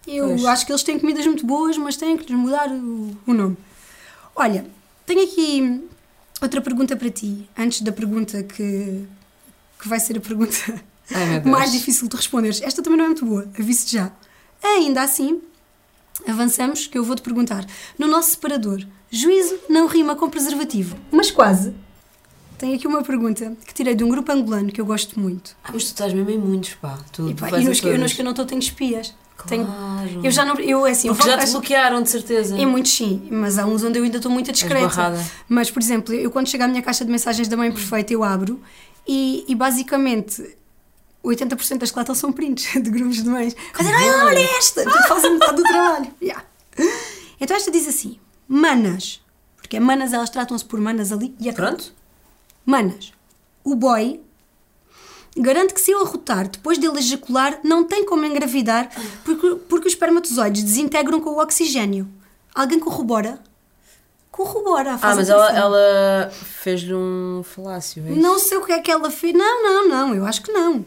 [0.08, 0.46] Eu Pois.
[0.46, 3.56] acho que eles têm comidas muito boas, mas têm que lhes mudar o, o nome.
[4.36, 4.66] Olha,
[5.06, 5.84] tenho aqui
[6.42, 9.06] outra pergunta para ti, antes da pergunta que,
[9.80, 10.56] que vai ser a pergunta
[11.14, 12.62] Ai, mais difícil de responderes.
[12.62, 14.12] Esta também não é muito boa, aviso já.
[14.64, 15.42] Ainda assim,
[16.28, 17.66] avançamos, que eu vou-te perguntar.
[17.98, 21.74] No nosso separador, juízo não rima com preservativo, mas quase.
[22.58, 25.56] Tenho aqui uma pergunta que tirei de um grupo angolano que eu gosto muito.
[25.62, 26.98] Ah, mas tu estás mesmo em muitos, pá.
[27.12, 28.60] Tu, E, tu pá, vais e nos, que, eu, nos que eu não estou tenho
[28.60, 29.14] espias.
[29.48, 30.22] Tenho, Claro.
[30.24, 30.56] eu já não.
[30.56, 32.58] Eu, é assim, eu Porque já te acho- bloquearam, de certeza.
[32.58, 35.14] Em muitos sim, mas há uns onde eu ainda estou muito discreta.
[35.50, 38.24] Mas, por exemplo, eu quando chego à minha caixa de mensagens da Mãe Perfeita, eu
[38.24, 38.60] abro
[39.06, 40.56] e, e basicamente
[41.26, 43.56] 80% das estão são prints de grupos de mães.
[43.74, 44.84] A dizer, olha, olha esta!
[44.84, 46.14] Portanto, fazem metade do trabalho.
[46.22, 46.44] Yeah.
[47.40, 49.22] Então esta diz assim: Manas,
[49.56, 51.72] porque é manas, elas tratam-se por manas ali e acabou.
[51.72, 51.94] Pronto?
[52.66, 53.14] Manas,
[53.64, 54.20] o boy
[55.38, 58.90] garante que se eu arrotar depois dele ejacular, não tem como engravidar
[59.24, 62.08] porque, porque os espermatozoides desintegram com o oxigênio.
[62.54, 63.40] Alguém corrobora?
[64.32, 64.94] Corrobora.
[64.94, 68.12] Ah, faz mas ela, ela fez-lhe um falácio, é?
[68.12, 69.34] Não sei o que é que ela fez.
[69.34, 70.86] Não, não, não, eu acho que não.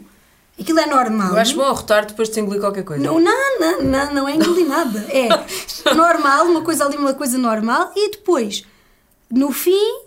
[0.59, 1.29] Aquilo é normal.
[1.31, 3.03] Eu acho bom arrotar depois de engolir qualquer coisa.
[3.03, 4.99] Não, não, não, não, não é engolir nada.
[5.09, 5.29] É
[5.95, 8.65] normal, uma coisa ali, uma coisa normal, e depois,
[9.31, 10.01] no fim,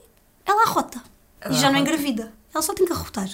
[0.45, 1.03] ela arrota.
[1.41, 2.33] Ela e já não engravida.
[2.53, 3.29] Ela só tem que arrotar.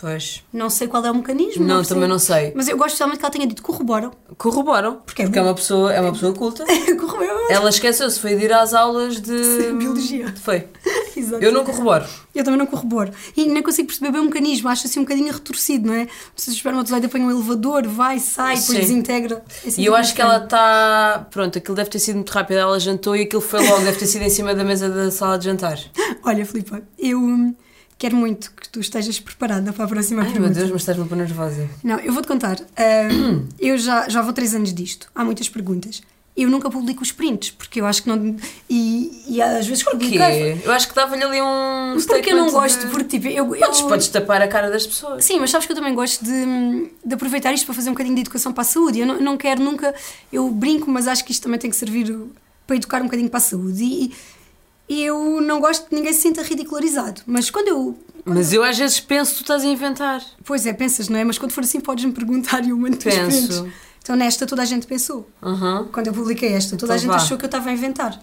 [0.00, 0.44] Pois.
[0.52, 1.64] Não sei qual é o mecanismo.
[1.64, 1.96] Não, percebo.
[1.96, 2.52] também não sei.
[2.54, 4.12] Mas eu gosto especialmente que ela tenha dito corroboram.
[4.36, 5.00] Corroboram.
[5.04, 6.64] Porque é Porque é uma pessoa, é uma pessoa culta.
[6.98, 7.50] Corroboram.
[7.50, 9.72] Ela esqueceu-se, foi de ir às aulas de.
[9.76, 10.32] Biologia.
[10.40, 10.68] Foi.
[11.16, 11.42] Exato.
[11.42, 12.04] Eu não corroboro.
[12.32, 13.10] Eu também não corroboro.
[13.36, 14.68] E nem consigo perceber bem o mecanismo.
[14.68, 16.06] Acho assim um bocadinho retorcido, não é?
[16.36, 19.42] Se o espermatozoide apanha um elevador, vai, sai, depois desintegra.
[19.64, 21.26] É assim E eu acho que ela está.
[21.28, 22.58] Pronto, aquilo deve ter sido muito rápido.
[22.58, 25.36] Ela jantou e aquilo foi logo, deve ter sido em cima da mesa da sala
[25.36, 25.78] de jantar.
[26.22, 27.54] Olha, Filipa, eu hum,
[27.98, 30.58] quero muito que tu estejas preparada para a próxima Ai meu pergunta.
[30.60, 31.68] Deus, mas estás-me a pôr nervosa.
[31.82, 32.58] Não, eu vou-te contar.
[33.12, 35.08] Hum, eu já, já vou três anos disto.
[35.14, 36.00] Há muitas perguntas.
[36.36, 38.36] Eu nunca publico os prints, porque eu acho que não.
[38.70, 40.60] E, e às vezes publiquei.
[40.64, 41.96] Eu acho que dava-lhe ali um.
[42.06, 43.44] Porque eu não gosto, de- porque tipo, eu.
[43.46, 45.24] Podes, eu- podes tapar a cara das pessoas.
[45.24, 48.14] Sim, mas sabes que eu também gosto de, de aproveitar isto para fazer um bocadinho
[48.14, 49.00] de educação para a saúde.
[49.00, 49.92] Eu não, não quero nunca.
[50.32, 52.16] Eu brinco, mas acho que isto também tem que servir
[52.68, 53.82] para educar um bocadinho para a saúde.
[53.82, 54.12] E
[54.88, 57.20] eu não gosto que ninguém se sinta ridicularizado.
[57.26, 57.98] Mas quando eu.
[58.24, 60.22] Mas eu às vezes penso que tu estás a inventar.
[60.44, 61.24] Pois é, pensas, não é?
[61.24, 63.68] Mas quando for assim, podes-me perguntar e eu mando Penso.
[64.02, 65.28] Então nesta toda a gente pensou.
[65.42, 65.88] Uhum.
[65.92, 67.22] Quando eu publiquei esta, toda a Então gente vá.
[67.22, 68.18] achou que eu estava a inventar.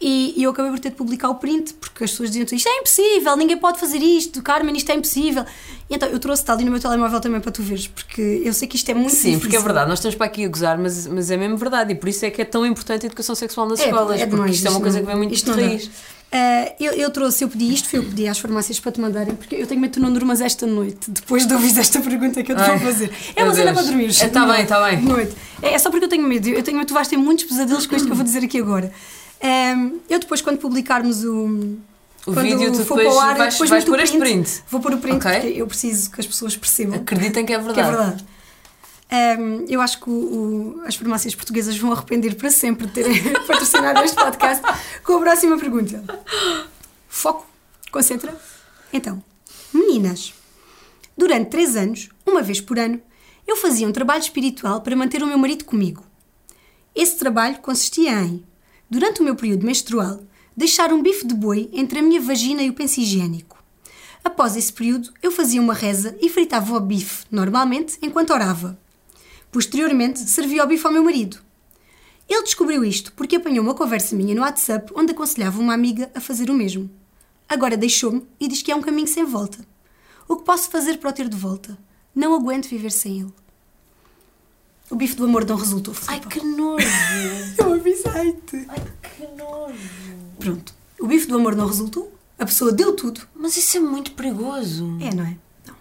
[0.00, 2.68] E, e eu acabei por ter de publicar o print, porque as pessoas diziam isto
[2.68, 5.44] é impossível, ninguém pode fazer isto, Carmen, isto é impossível.
[5.90, 8.68] E então eu trouxe-te ali no meu telemóvel também para tu veres, porque eu sei
[8.68, 9.40] que isto é muito Sim, difícil.
[9.40, 11.96] porque é verdade, nós estamos para aqui a gozar, mas, mas é mesmo verdade, e
[11.96, 14.66] por isso é que é tão importante a educação sexual nas escolas, porque demais, isto
[14.68, 15.90] é uma coisa não- que vem muito isto de raiz.
[16.30, 19.34] Ah, eu, eu trouxe, eu pedi isto, foi eu pedi às farmácias para te mandarem,
[19.34, 22.40] porque eu tenho medo que tu não durmas esta noite, depois de ouvir esta pergunta
[22.44, 23.10] que eu te vou Ai, fazer.
[23.34, 24.14] É uma cena para dormir.
[24.20, 25.00] É, tá bem, tá bem.
[25.02, 25.34] Noite.
[25.62, 27.44] É, é só porque eu tenho medo, eu tenho medo que tu vais ter muitos
[27.46, 28.92] pesadelos com isto que eu vou dizer aqui agora.
[29.42, 31.76] Ah, eu depois, quando publicarmos o.
[32.26, 34.62] O quando vídeo, tu depois ar, vais- depois vais pôr este print.
[34.70, 35.32] Vou pôr o print Ok.
[35.40, 37.74] porque eu preciso que as pessoas percebam Acreditem que é verdade.
[37.74, 38.24] que é verdade.
[39.10, 43.22] Ahm, eu acho que o- o- as farmácias portuguesas vão arrepender para sempre de terem
[43.46, 44.62] patrocinado este podcast
[45.02, 46.04] com a próxima pergunta.
[47.08, 47.46] Foco,
[47.90, 48.38] concentra.
[48.92, 49.22] Então,
[49.72, 50.34] meninas,
[51.16, 53.00] durante três anos, uma vez por ano,
[53.46, 56.04] eu fazia um trabalho espiritual para manter o meu marido comigo.
[56.94, 58.44] Esse trabalho consistia em,
[58.88, 60.20] durante o meu período menstrual,
[60.56, 63.62] deixar um bife de boi entre a minha vagina e o penso higiênico.
[64.24, 68.78] Após esse período, eu fazia uma reza e fritava o bife, normalmente, enquanto orava.
[69.50, 71.38] Posteriormente, servia o bife ao meu marido.
[72.28, 76.20] Ele descobriu isto porque apanhou uma conversa minha no WhatsApp onde aconselhava uma amiga a
[76.20, 76.90] fazer o mesmo.
[77.48, 79.64] Agora deixou-me e diz que é um caminho sem volta.
[80.28, 81.78] O que posso fazer para o ter de volta?
[82.14, 83.32] Não aguento viver sem ele.
[84.90, 85.94] O bife do amor não resultou.
[86.06, 86.28] Ai, Filipa.
[86.28, 86.86] que nojo!
[88.18, 88.66] Avisei-te.
[88.68, 89.78] Ai, que nojo!
[90.38, 90.74] Pronto.
[91.00, 92.12] O bife do amor não resultou.
[92.38, 93.20] A pessoa deu tudo.
[93.34, 94.98] Mas isso é muito perigoso.
[95.00, 95.36] É, não é?
[95.66, 95.76] Não.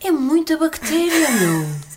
[0.00, 1.66] É muita bactéria, meu.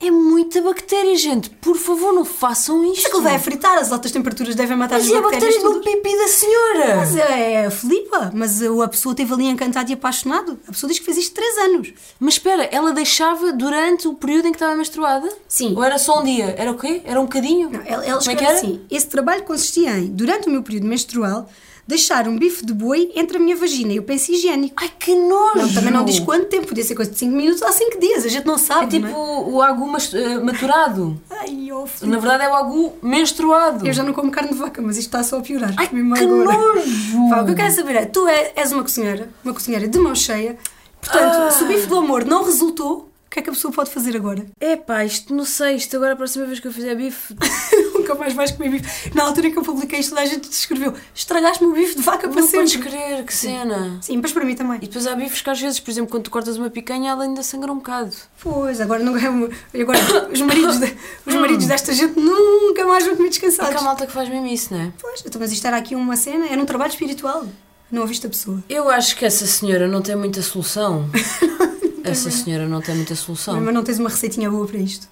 [0.00, 1.48] É muita bactéria, gente.
[1.48, 3.06] Por favor, não façam isto.
[3.06, 5.62] É ele vai fritar, as altas temperaturas devem matar Mas as e a bactérias.
[5.62, 6.96] bactéria do pipi da senhora?
[6.96, 10.58] Mas é a Filipa, mas a pessoa esteve ali encantada e apaixonado.
[10.68, 11.92] A pessoa diz que fez isto 3 anos.
[12.20, 15.28] Mas espera, ela deixava durante o período em que estava menstruada?
[15.48, 15.74] Sim.
[15.76, 16.54] Ou era só um dia?
[16.58, 17.00] Era o quê?
[17.04, 17.70] Era um bocadinho?
[17.70, 18.54] Não, ela, ela Como é que era?
[18.54, 21.48] assim: esse trabalho consistia em, durante o meu período menstrual,
[21.86, 24.74] deixar um bife de boi entre a minha vagina e o penso higiênico.
[24.76, 25.58] Ai, que nojo!
[25.58, 28.24] Não, também não diz quanto tempo, podia ser coisa de 5 minutos ou 5 dias,
[28.24, 28.86] a gente não É sabe.
[28.88, 31.20] tipo não o agu eh, maturado.
[31.30, 31.34] é?
[31.40, 31.46] Ai,
[31.86, 32.06] Filipa.
[32.06, 33.86] Na verdade é o agu menstruado.
[33.86, 35.74] Eu já não como carne de vaca, mas isto está só a piorar.
[35.76, 36.56] Ai, que agora.
[36.56, 37.28] nojo!
[37.28, 39.98] Vá, o que eu quero saber é: tu é- és uma cozinheira, uma cozinheira de
[39.98, 40.56] mão cheia,
[41.00, 41.50] portanto, Ah.
[41.50, 44.16] se o bife do amor não resultou, o que é que a pessoa pode fazer
[44.16, 44.46] agora?
[44.60, 47.34] Epá, isto não sei, isto agora a próxima vez que eu fizer bife.
[48.08, 49.10] Nunca mais vais comer bife.
[49.14, 52.02] Na altura em que eu publiquei isto, toda a gente descreveu: estragaste-me o bife de
[52.02, 52.90] vaca para Não podes sempre.
[52.90, 53.98] crer, que cena.
[54.00, 54.76] Sim, mas para mim também.
[54.76, 57.24] E depois há bifes que às vezes, por exemplo, quando tu cortas uma picanha, ela
[57.24, 58.14] ainda sangra um bocado.
[58.40, 59.98] Pois, agora, não, agora
[60.32, 60.94] os, maridos de-
[61.26, 63.72] os maridos desta gente nunca mais vão comer É descansados.
[63.72, 64.92] que há malta que faz mesmo isso, não é?
[65.00, 67.46] Pois, então, mas isto era aqui uma cena, era um trabalho espiritual.
[67.90, 68.62] Não ouviste a pessoa.
[68.68, 71.08] Eu acho que essa senhora não tem muita solução.
[72.02, 73.60] essa senhora não tem muita solução.
[73.60, 75.08] Mas não tens uma receitinha boa para isto.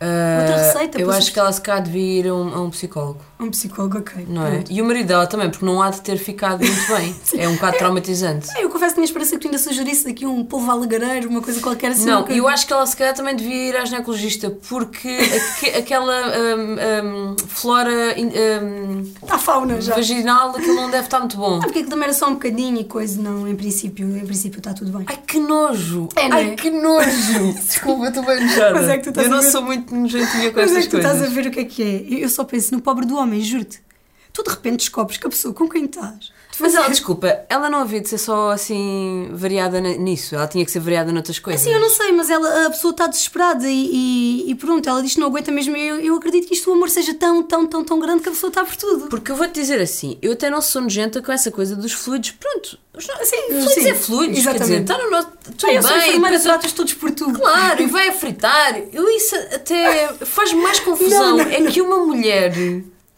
[0.00, 3.20] Outra receita, Eu acho que ela se cá devia ir a um, a um psicólogo,
[3.38, 4.26] Um psicólogo, ok.
[4.28, 4.50] não é?
[4.50, 4.72] pronto.
[4.72, 7.14] E o marido dela também, porque não há de ter ficado muito bem.
[7.38, 8.48] é um bocado traumatizante.
[8.56, 11.42] Ah, Eu confesso que tinha esperança que tu ainda sugerisse aqui um polvo alagareiro, uma
[11.42, 12.06] coisa qualquer assim.
[12.06, 16.14] Não, eu acho que ela se calhar também devia ir à ginecologista porque aque- aquela
[16.28, 19.94] hum, hum, flora hum, Está a fauna já.
[19.94, 21.56] vaginal aquilo não deve estar muito bom.
[21.56, 24.58] Ah, porque aquilo também era só um bocadinho e coisa, não, em princípio, em princípio
[24.58, 25.04] está tudo bem.
[25.08, 26.08] Ai que nojo!
[26.16, 26.54] É, Ai é?
[26.54, 27.52] que nojo!
[27.66, 28.74] Desculpa, estou bem nojada.
[28.74, 30.88] Mas é que tu estás Eu não sou muito nojentinha com Mas é estas que
[30.90, 31.12] tu coisas.
[31.16, 32.14] estás a ver o que é que é.
[32.22, 33.84] Eu eu só penso no pobre do homem, juro-te.
[34.32, 36.26] Tu de repente descobres que a pessoa com quem estás.
[36.54, 40.62] tu Mas ela, desculpa, ela não havia de ser só assim variada nisso, ela tinha
[40.62, 41.62] que ser variada noutras coisas.
[41.62, 45.02] Assim, eu não sei, mas ela, a pessoa está desesperada e, e- e pronto, ela
[45.02, 45.74] diz que não aguenta mesmo.
[45.74, 48.32] Eu, eu acredito que isto, o amor seja tão, tão, tão, tão grande que a
[48.32, 49.06] pessoa está por tudo.
[49.08, 52.32] Porque eu vou-te dizer assim, eu até não sou nojenta com essa coisa dos fluidos.
[52.32, 54.82] Pronto, os no- Sim, fluidos sim, é fluidos, quer dizer, exatamente.
[54.92, 55.28] está no nosso.
[55.56, 57.32] Tudo Ah, eu sou bem, enfermeira, tratas todos por tu.
[57.32, 58.76] Claro, e vai a fritar.
[58.92, 61.38] Eu isso até faz mais confusão.
[61.38, 62.52] Não, não, É que uma mulher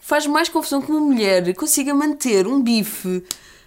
[0.09, 3.23] faz mais confusão que uma mulher consiga manter um bife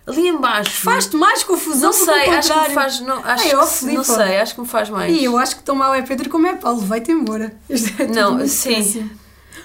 [0.06, 0.82] ali embaixo.
[0.82, 3.00] Faz-te mais confusão Não sei, acho que me faz.
[3.00, 5.16] Não, acho Ai, que, não sei, acho que me faz mais.
[5.16, 7.54] E eu acho que tão mal é Pedro como é Paulo, vai-te embora.
[7.98, 8.74] É Não, sim.
[8.74, 9.10] péssimo.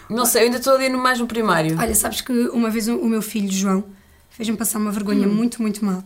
[0.10, 1.76] Não sei, eu ainda estou ali no mais no primário.
[1.80, 3.84] Olha, sabes que uma vez o meu filho, João,
[4.30, 4.94] fez-me passar uma Hum.
[4.94, 6.04] vergonha muito, muito mal.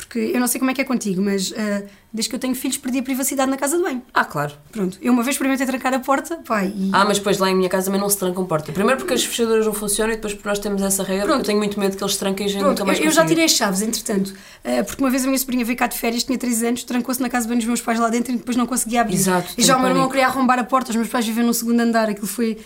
[0.00, 1.82] Porque eu não sei como é que é contigo, mas ah,
[2.12, 4.02] desde que eu tenho filhos perdi a privacidade na casa de banho.
[4.14, 4.52] Ah, claro.
[4.72, 6.90] Pronto, eu uma vez experimentei trancar a porta, pai, e...
[6.92, 8.72] Ah, mas depois lá em minha casa também não se trancam porta.
[8.72, 11.40] Primeiro porque as fechaduras não funcionam e depois porque nós temos essa regra porque Pronto.
[11.42, 13.10] eu tenho muito medo que eles tranquem e a gente Pronto, nunca mais eu, eu
[13.12, 14.34] já tirei as chaves, entretanto,
[14.64, 17.20] ah, porque uma vez a minha sobrinha veio cá de férias, tinha 3 anos, trancou-se
[17.20, 19.14] na casa de banho dos meus pais lá dentro e depois não conseguia abrir.
[19.14, 21.52] Exato, e já o meu irmão queria arrombar a porta, os meus pais vivem num
[21.52, 22.58] segundo andar, aquilo foi.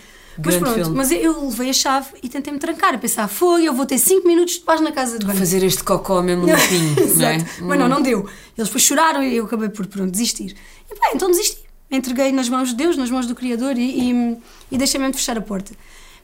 [0.43, 0.95] Mas pronto, filme.
[0.95, 4.27] mas eu- levei a chave e tentei-me trancar, a pensar, foi, eu vou ter 5
[4.27, 5.37] minutos de paz na casa de banho.
[5.37, 7.37] Fazer este cocó mesmo limpinho, não é?
[7.61, 8.19] Mas não, não deu.
[8.57, 10.55] Eles depois choraram e eu acabei por pronto, desistir.
[10.91, 11.63] E pá, então desisti.
[11.89, 14.37] Entreguei nas mãos de Deus, nas mãos do Criador e, e,
[14.71, 15.73] e deixei mesmo de fechar a porta.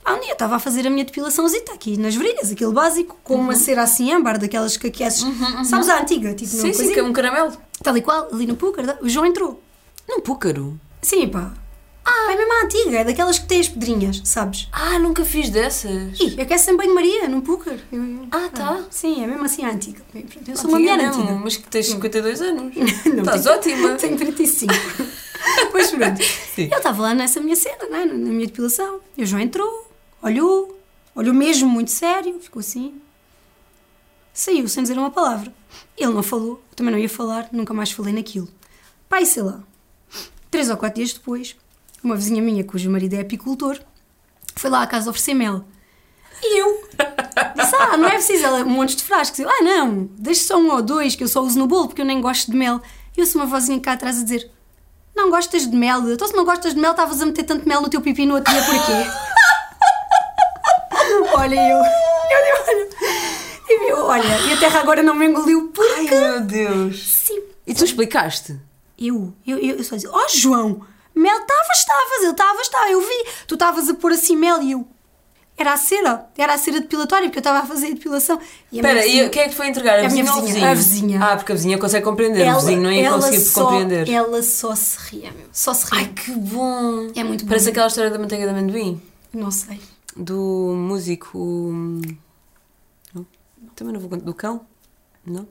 [0.03, 3.35] Pá, um dia estava a fazer a minha depilaçãozita aqui nas virilhas, aquele básico, com
[3.35, 5.23] uma cera assim âmbar, daquelas que aqueces.
[5.69, 6.33] Sabes a antiga?
[6.33, 7.55] Tipo, Sim, sim, que é um caramelo.
[7.83, 8.97] Tal e qual, ali no púcar.
[9.01, 9.61] O João entrou.
[10.09, 10.79] Num púcaro.
[11.01, 11.53] Sim, pá.
[12.03, 14.67] Ah, é mesmo a antiga, é daquelas que têm as pedrinhas, sabes?
[14.71, 16.19] Ah, nunca fiz dessas.
[16.19, 17.43] Ih, aquece em banho-maria, num
[17.91, 18.83] eu- Ah, tá.
[18.89, 20.01] Sim, é mesmo assim a antiga.
[20.15, 21.39] Eu sou uma Antiga mulher mesmo, antiga.
[21.43, 22.73] Mas que tens 52 anos.
[23.05, 23.95] Não, Estás tenho- ótima.
[24.01, 24.73] Tenho 35.
[25.71, 26.23] pois pronto.
[26.55, 26.69] Sim.
[26.71, 28.99] Eu estava lá nessa minha cena, né, na minha depilação.
[29.15, 29.87] E o João entrou,
[30.23, 30.79] olhou,
[31.15, 32.95] olhou mesmo muito sério, ficou assim.
[34.33, 35.53] Saiu sem dizer uma palavra.
[35.97, 38.47] Ele não falou, eu também não ia falar, nunca mais falei naquilo.
[39.07, 39.61] Pai, sei lá.
[40.49, 41.55] Três ou quatro dias depois,
[42.03, 43.79] uma vizinha minha, cujo marido é apicultor,
[44.55, 45.63] foi lá à casa oferecer mel.
[46.43, 46.83] E eu
[47.55, 49.39] disse: Ah, não é preciso, ela, um monte de frascos.
[49.39, 52.01] Eu, ah, não, deixa só um ou dois que eu só uso no bolo porque
[52.01, 52.81] eu nem gosto de mel.
[53.15, 54.49] E eu ouço uma vozinha cá atrás a dizer:
[55.15, 56.11] Não gostas de mel?
[56.11, 58.35] Então, se não gostas de mel, estavas a meter tanto mel no teu pipi no
[58.35, 58.91] outro dia porquê?
[61.35, 61.77] olha, eu.
[61.77, 62.89] Eu, olha,
[63.69, 66.15] eu, eu, olha, e a terra agora não me engoliu Ai, porque.
[66.15, 67.07] meu Deus.
[67.07, 67.41] Sim.
[67.67, 68.59] E tu explicaste?
[68.97, 70.81] Eu, eu, eu, eu só dizia: Ó João,
[71.21, 74.71] mel estavas, estavas, eu estava, estava, eu vi, tu estavas a pôr assim mel e
[74.71, 74.87] eu.
[75.57, 78.39] Era a cera, era a cera depilatória, porque eu estava a fazer a depilação.
[78.71, 79.99] Minha Espera, e quem é que foi entregar?
[79.99, 81.23] A, A minha vizinha o vizinha, a vizinha.
[81.23, 82.49] Ah, porque a vizinha consegue compreender.
[82.49, 84.09] o vizinho não ia ela conseguir só, compreender.
[84.09, 85.45] Ela só se ria, meu.
[85.51, 85.99] Só se ria.
[85.99, 87.11] Ai, que bom.
[87.15, 87.49] É muito bom.
[87.49, 88.99] Parece aquela história da manteiga de amendoim.
[89.33, 89.79] Não sei.
[90.15, 91.37] Do músico.
[93.13, 93.25] Não?
[93.75, 94.25] Também não vou contar.
[94.25, 94.65] Do cão?
[95.25, 95.47] Não?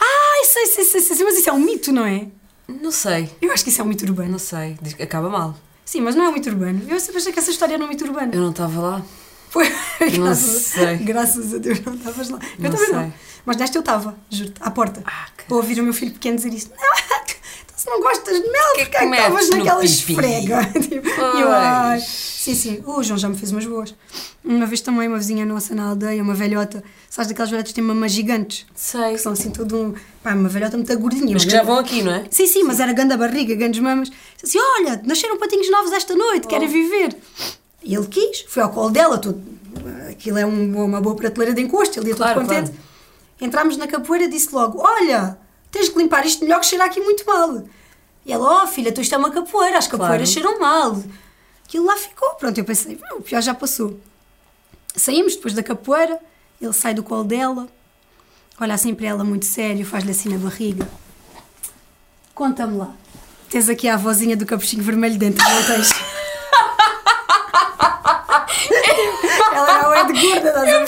[0.00, 2.28] Ai, sei, sei, sei, sei, mas isso é um mito, não é?
[2.68, 3.30] Não sei.
[3.40, 4.30] Eu acho que isso é um mito urbano.
[4.32, 4.76] Não sei.
[4.80, 5.56] Diz acaba mal.
[5.84, 6.82] Sim, mas não é um mito urbano.
[6.88, 8.32] Eu sempre achei que essa história era um mito urbano.
[8.32, 9.02] Eu não estava lá.
[9.50, 9.68] Foi.
[10.18, 10.96] Não graças, sei.
[10.98, 12.38] Graças a Deus não estavas lá.
[12.58, 12.94] Eu Não também sei.
[12.94, 13.12] não.
[13.44, 15.02] Mas nesta eu estava, juro-te, à porta.
[15.04, 16.72] Ah, que- Vou ouvir o meu filho pequeno dizer isto.
[16.80, 17.11] Não,
[17.82, 20.58] se não gostas de mel, Que é porque que é que estavas naquela esfrega?
[20.80, 22.00] Tipo, eu, ai.
[22.00, 22.82] Sim, sim.
[22.86, 23.94] O João já me fez umas boas.
[24.44, 27.84] Uma vez também uma vizinha nossa na aldeia, uma velhota, sabes daquelas velhotas que têm
[27.84, 28.66] mamas gigantes?
[28.74, 29.12] Sei.
[29.14, 29.94] Que são assim todo um.
[30.22, 31.32] Pá, uma velhota muito gordinha.
[31.32, 32.24] Mas que já vão aqui, não é?
[32.30, 34.10] Sim, sim, mas era grande a barriga, grandes mamas.
[34.42, 36.72] Disse assim: Olha, nasceram patinhos novos esta noite, querem Oh.
[36.72, 37.16] viver.
[37.84, 39.40] E ele quis, foi ao colo dela, todo,
[40.10, 42.70] aquilo é um- uma boa prateleira de encosto, ele ia Claro, todo contente.
[42.70, 42.82] claro.
[43.40, 45.36] Entramos na capoeira disse logo: Olha,
[45.72, 47.64] tens que limpar isto melhor que cheira aqui muito mal.
[48.24, 51.02] E ela: Oh, filha, tu isto é uma capoeira, as capoeiras cheiram mal.
[51.64, 52.34] Aquilo lá ficou.
[52.34, 53.98] Pronto, eu pensei: "Não, O pior já passou.
[54.94, 56.20] Saímos depois da capoeira,
[56.60, 57.66] ele sai do colo dela,
[58.60, 60.86] olha assim para ela muito sério, faz-lhe assim na barriga.
[62.34, 62.94] Conta-me lá.
[63.48, 65.90] Tens aqui a vozinha do capuchinho vermelho dentro, não tens?
[69.52, 70.84] ela era ué de gorda, estás a?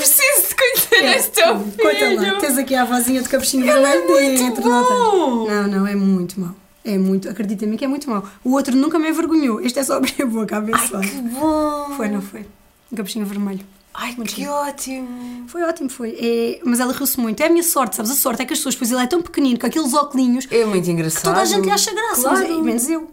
[1.01, 4.85] de É, esse teu Conta lá, tens aqui a vozinha do capuchinho vermelho dentro, não
[4.85, 5.47] bom.
[5.49, 6.55] Não, não, é muito mau.
[6.85, 8.23] É muito, acredita-me que é muito mau.
[8.45, 9.61] O outro nunca me envergonhou.
[9.61, 11.03] Este é só abrir a boca a abençoar.
[11.03, 11.95] Que bom.
[11.97, 12.47] Foi, não foi?
[12.93, 13.65] Um capuchinho vermelho.
[13.95, 15.47] Ai, que ótimo.
[15.47, 16.17] Foi ótimo, foi.
[16.21, 17.41] É, mas ela riu-se muito.
[17.41, 18.11] É a minha sorte, sabes?
[18.11, 20.65] A sorte é que as pessoas, pois ele é tão pequenino, com aqueles óculos, É
[20.65, 21.23] muito engraçado.
[21.23, 22.23] toda a gente lhe acha graça.
[22.23, 22.49] Claro.
[22.55, 23.09] Mas, menos eu.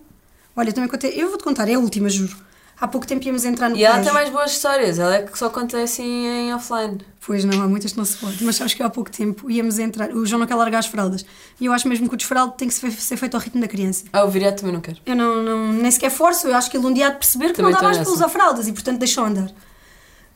[0.56, 1.14] Olha, eu também contei.
[1.16, 2.36] Eu vou-te contar, é a última, juro.
[2.82, 4.98] Há pouco tempo íamos entrar no E ela tem mais boas histórias.
[4.98, 6.98] Ela é que só conta assim em offline.
[7.24, 8.44] Pois não, há muitas que não se pode.
[8.44, 10.10] Mas sabes que há pouco tempo íamos entrar.
[10.10, 11.24] O João não quer largar as fraldas.
[11.60, 14.06] E eu acho mesmo que o desfraldo tem que ser feito ao ritmo da criança.
[14.12, 14.98] Ah, o viriato também não quero.
[15.06, 17.50] Eu não, não, nem sequer forço, eu acho que ele um dia há de perceber
[17.50, 18.26] que Também não dá estou mais para nessa.
[18.26, 19.52] usar fraldas e portanto deixou andar.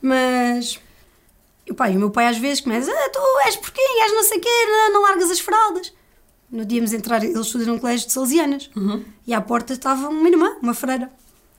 [0.00, 0.78] Mas.
[1.66, 4.22] E o pai, o meu pai às vezes começa: ah, tu és porquinho, és não
[4.22, 5.92] sei o quê, não, não largas as fraldas.
[6.48, 8.70] No dia íamos entrar, ele estuda num colégio de salesianas
[9.26, 11.10] e à porta estava uma irmã, uma freira.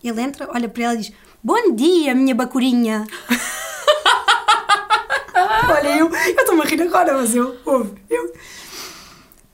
[0.03, 1.11] Ele entra, olha para ela e diz:
[1.43, 3.07] Bom dia, minha bacurinha.
[5.69, 8.33] olha, eu estou-me a rir agora, mas eu, ouve, eu.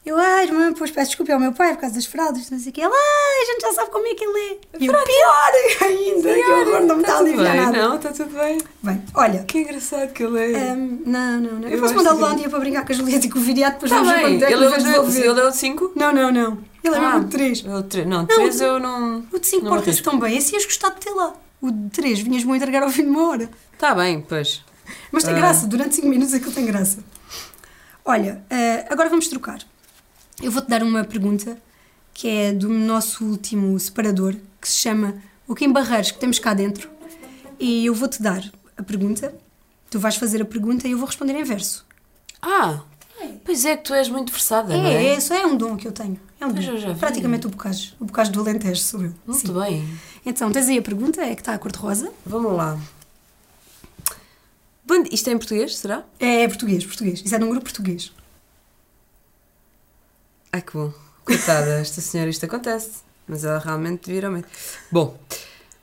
[0.05, 2.71] Eu, ah, irmã, pois peço desculpa ao meu pai por causa das fraldas, não sei
[2.71, 2.81] o quê.
[2.81, 4.57] Ela, ah, a gente já sabe como é que ele é.
[4.81, 7.71] E eu, pior ainda, que horror, não me está a aliviar nada.
[7.77, 8.57] não, está tudo bem.
[8.83, 10.73] Bem, olha, Que engraçado que ele é.
[10.73, 11.69] hum, não, não, não.
[11.69, 13.41] Eu, Eu posso que- lá um dia para brincar com a Julieta e com o
[13.41, 14.67] Viriato, depois Está vamos ver bem, quanto é que ele é
[14.99, 15.91] o de- ele é o de 5?
[15.95, 16.57] Não, não, não.
[16.83, 17.63] Ele é mesmo de 3.
[17.63, 19.25] Não, 3 eu não.
[19.31, 20.09] O de 5 não porta-se arrisco.
[20.11, 21.33] tão bem, esse ias gostar de ter lá.
[21.61, 23.49] O de 3 vinhas-me a entregar ao fim de uma hora.
[23.73, 24.61] Está bem, pois.
[25.13, 25.37] Mas tem Ah.
[25.37, 26.99] graça, durante 5 minutos aquilo tem graça.
[28.03, 29.59] Olha, eh, agora vamos trocar.
[30.41, 31.57] Eu vou-te dar uma pergunta
[32.13, 35.15] que é do nosso último separador, que se chama
[35.47, 36.89] O que em barreiros que temos cá dentro.
[37.59, 38.43] E eu vou-te dar
[38.77, 39.33] a pergunta,
[39.89, 41.85] tu vais fazer a pergunta e eu vou responder em verso.
[42.41, 42.81] Ah,
[43.45, 45.05] pois é que tu és muito versada, não É, é?
[45.07, 46.19] é, isso é um dom que eu tenho.
[46.41, 46.71] É um Pois dom.
[46.73, 46.99] eu já vi.
[46.99, 47.93] Praticamente o bocage.
[47.99, 49.13] O bocage do Alentejo sou eu.
[49.25, 49.53] Muito Sim.
[49.53, 49.97] bem.
[50.25, 52.11] Então, tens aí a pergunta, é que está a cor-de-rosa.
[52.25, 52.77] Vamos lá.
[54.85, 56.03] Bom, isto é em português, será?
[56.19, 57.21] É português, português.
[57.23, 58.11] Isso é de um grupo português.
[60.53, 60.93] Ai que bom.
[61.25, 63.01] Coitada, esta senhora isto acontece.
[63.27, 64.47] Mas ela realmente devia mente.
[64.91, 65.17] Bom,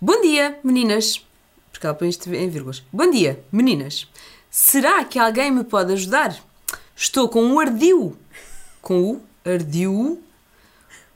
[0.01, 1.27] bom dia, meninas.
[1.73, 2.81] porque ela põe isto em vírgulas.
[2.93, 4.09] Bom dia, meninas.
[4.49, 6.39] Será que alguém me pode ajudar?
[6.95, 8.17] Estou com um ardil.
[8.81, 10.23] Com o ardil.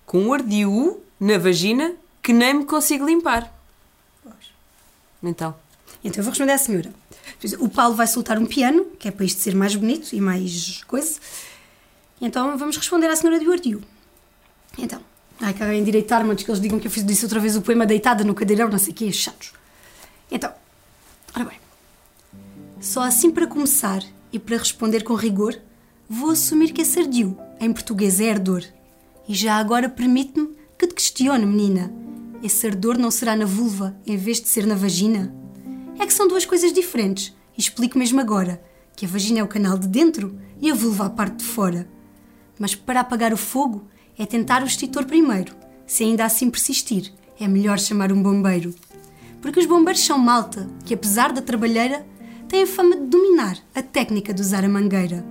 [0.05, 3.55] Com um ardil na vagina que nem me consigo limpar.
[5.23, 5.55] Então.
[6.03, 6.93] Então eu vou responder à senhora.
[7.61, 10.83] O Paulo vai soltar um piano, que é para isto ser mais bonito e mais
[10.89, 11.21] coisa.
[12.25, 13.83] Então vamos responder à senhora de Ardil.
[14.79, 14.99] Então,
[15.39, 17.61] ai, que alguém endireitar-me antes que eles digam que eu fiz disse outra vez o
[17.61, 19.53] poema deitada no cadeirão, não sei o quê, chatos.
[20.31, 20.51] Então,
[21.37, 21.59] ora bem.
[22.81, 24.03] Só assim para começar
[24.33, 25.55] e para responder com rigor,
[26.09, 28.64] vou assumir que esse ardil, em português, é ardor.
[29.29, 31.93] E já agora permite-me que te questione, menina.
[32.43, 35.35] Esse ardor não será na vulva em vez de ser na vagina?
[35.99, 37.35] É que são duas coisas diferentes.
[37.55, 38.64] E explico mesmo agora
[38.97, 41.94] que a vagina é o canal de dentro e a vulva a parte de fora.
[42.59, 43.85] Mas para apagar o fogo
[44.19, 45.55] é tentar o extintor primeiro.
[45.87, 48.75] Se ainda assim persistir, é melhor chamar um bombeiro.
[49.41, 52.07] Porque os bombeiros são malta que, apesar da trabalheira,
[52.49, 55.25] têm a fama de dominar a técnica de usar a mangueira.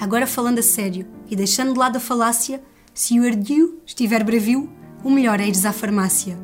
[0.00, 2.62] Agora falando a sério e deixando de lado a falácia,
[2.92, 4.70] se o ardil estiver bravio,
[5.04, 6.38] o melhor é ires à farmácia.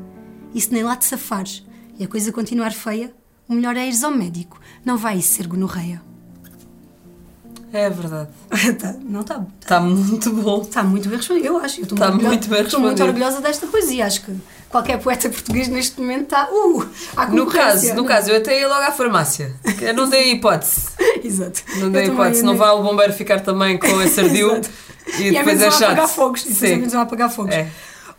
[0.53, 1.65] E se nem lá te safares
[1.97, 3.13] e a coisa continuar feia,
[3.47, 4.59] o melhor é ires ao médico.
[4.85, 6.10] Não vai isso ser gonorreia.
[7.73, 8.29] É verdade.
[8.79, 9.41] tá, não está.
[9.61, 10.61] Está muito bom.
[10.61, 11.79] Está muito bem respondido, eu acho.
[11.79, 13.23] Eu estou Tá muito, muito bem Estou muito respondido.
[13.23, 14.05] orgulhosa desta poesia.
[14.05, 14.35] Acho que
[14.69, 16.49] qualquer poeta português neste momento está.
[16.51, 16.85] Uh,
[17.31, 19.53] No caso, no caso, eu até ia logo à farmácia.
[19.81, 20.89] Eu não dei hipótese.
[21.23, 21.61] Exato.
[21.75, 22.39] Não Eu dei também, hipótese.
[22.41, 24.59] eu Não vá o bombeiro ficar também com esse ardil
[25.17, 26.07] e, E é depois é apagar chato.
[26.09, 26.41] fogos.
[26.41, 26.75] E depois é Sim.
[26.77, 27.53] menos vão apagar fogos.
[27.55, 27.67] É.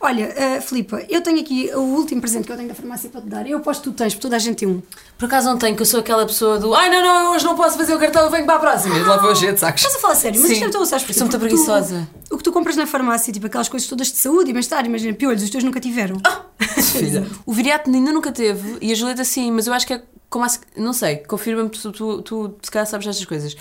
[0.05, 3.21] Olha, uh, Filipa, eu tenho aqui o último presente que eu tenho da farmácia para
[3.21, 3.47] te dar.
[3.49, 4.83] Eu aposto que tu tens, porque toda a gente tem um.
[5.17, 7.45] Por acaso não tenho, que eu sou aquela pessoa do ai não, não, eu hoje
[7.45, 8.97] não posso fazer o cartão, eu venho para a próxima.
[8.99, 9.81] E lá vou cheio de sacos.
[9.81, 10.55] Estás a falar sério, mas Sim.
[10.55, 11.19] isto é tão sabes Eu porquê?
[11.21, 12.09] sou muito Porque tu- preguiçosa.
[12.33, 15.15] o que tu compras na farmácia, tipo aquelas coisas todas de saúde e bem-estar, imagina,
[15.15, 16.17] piolhos, os teus nunca tiveram.
[16.25, 16.47] Ah!
[16.83, 17.25] Filha.
[17.47, 20.45] O viriato ainda nunca teve e a Julieta sim, mas eu acho que é como
[20.45, 23.57] a, não sei, confirma-me, tu, tu, tu se calhar sabes destas coisas.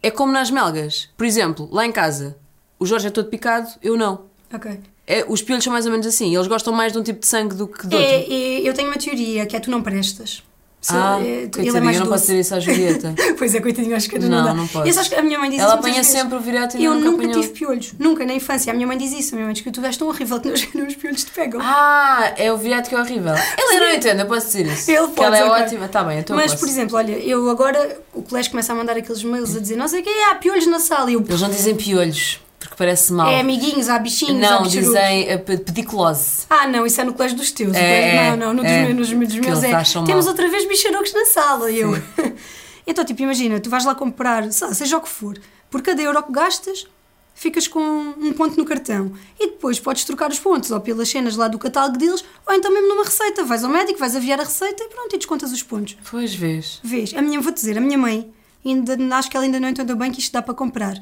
[0.00, 1.08] É como nas melgas.
[1.16, 2.36] Por exemplo, lá em casa,
[2.78, 4.26] o Jorge é todo picado, eu não.
[4.54, 4.78] Ok.
[5.06, 7.26] É, os piolhos são mais ou menos assim, eles gostam mais de um tipo de
[7.26, 8.10] sangue do que de outro.
[8.10, 10.42] É, é, eu tenho uma teoria que é tu não prestas.
[10.80, 13.14] Se- ah, é, tu- coitadinha, eu não posso dizer isso à Julieta.
[13.38, 14.52] pois é, coitadinho, acho que não, Não, dá.
[14.54, 17.24] não acho que a minha mãe diz Ela apanha sempre o viriato e Eu nunca
[17.24, 18.72] nunca tive piolhos, nunca, na infância.
[18.72, 19.32] A minha mãe diz isso.
[19.32, 21.60] A minha mãe diz que tu és tão horrível que nos, nos piolhos te pegam.
[21.62, 23.32] Ah, é o viriato que é horrível.
[23.56, 24.90] Ela não entende, eu posso dizer isso.
[24.90, 28.22] Ele pode, ela é ótima, está bem, então Mas, por exemplo, olha, eu agora, o
[28.22, 30.80] colégio começa a mandar aqueles mails a dizer não sei o que, há piolhos na
[30.80, 31.08] sala.
[31.10, 32.40] E eu, Eles não dizem piolhos,
[32.72, 33.30] porque parece mal.
[33.30, 34.94] é amiguinhos, há bichinhos, há não, bicharucos.
[34.94, 36.42] dizem eh, pe- pediclose.
[36.48, 37.76] Ah, não, isso é no colégio dos teus.
[37.76, 38.84] É, não, não, no dos é.
[38.86, 39.70] meus, nos, dos Que meus é.
[39.70, 40.26] Temos mal.
[40.28, 41.70] outra vez bicharucos na sala.
[41.70, 41.92] E eu.
[42.86, 45.38] então, tipo, imagina, tu vais lá comprar, lá, seja o que for,
[45.70, 46.86] por cada euro que gastas,
[47.34, 49.12] ficas com um ponto no cartão.
[49.38, 52.72] E depois podes trocar os pontos ou pelas cenas lá do catálogo deles, ou então
[52.72, 53.44] mesmo numa receita.
[53.44, 55.96] Vais ao médico, vais aviar a receita e pronto, e descontas os pontos.
[56.10, 56.80] Pois vês.
[56.82, 58.32] Vês, a minha, vou-te dizer, a minha mãe,
[58.64, 60.96] ainda, acho que ela ainda não entendeu bem que isto dá para comprar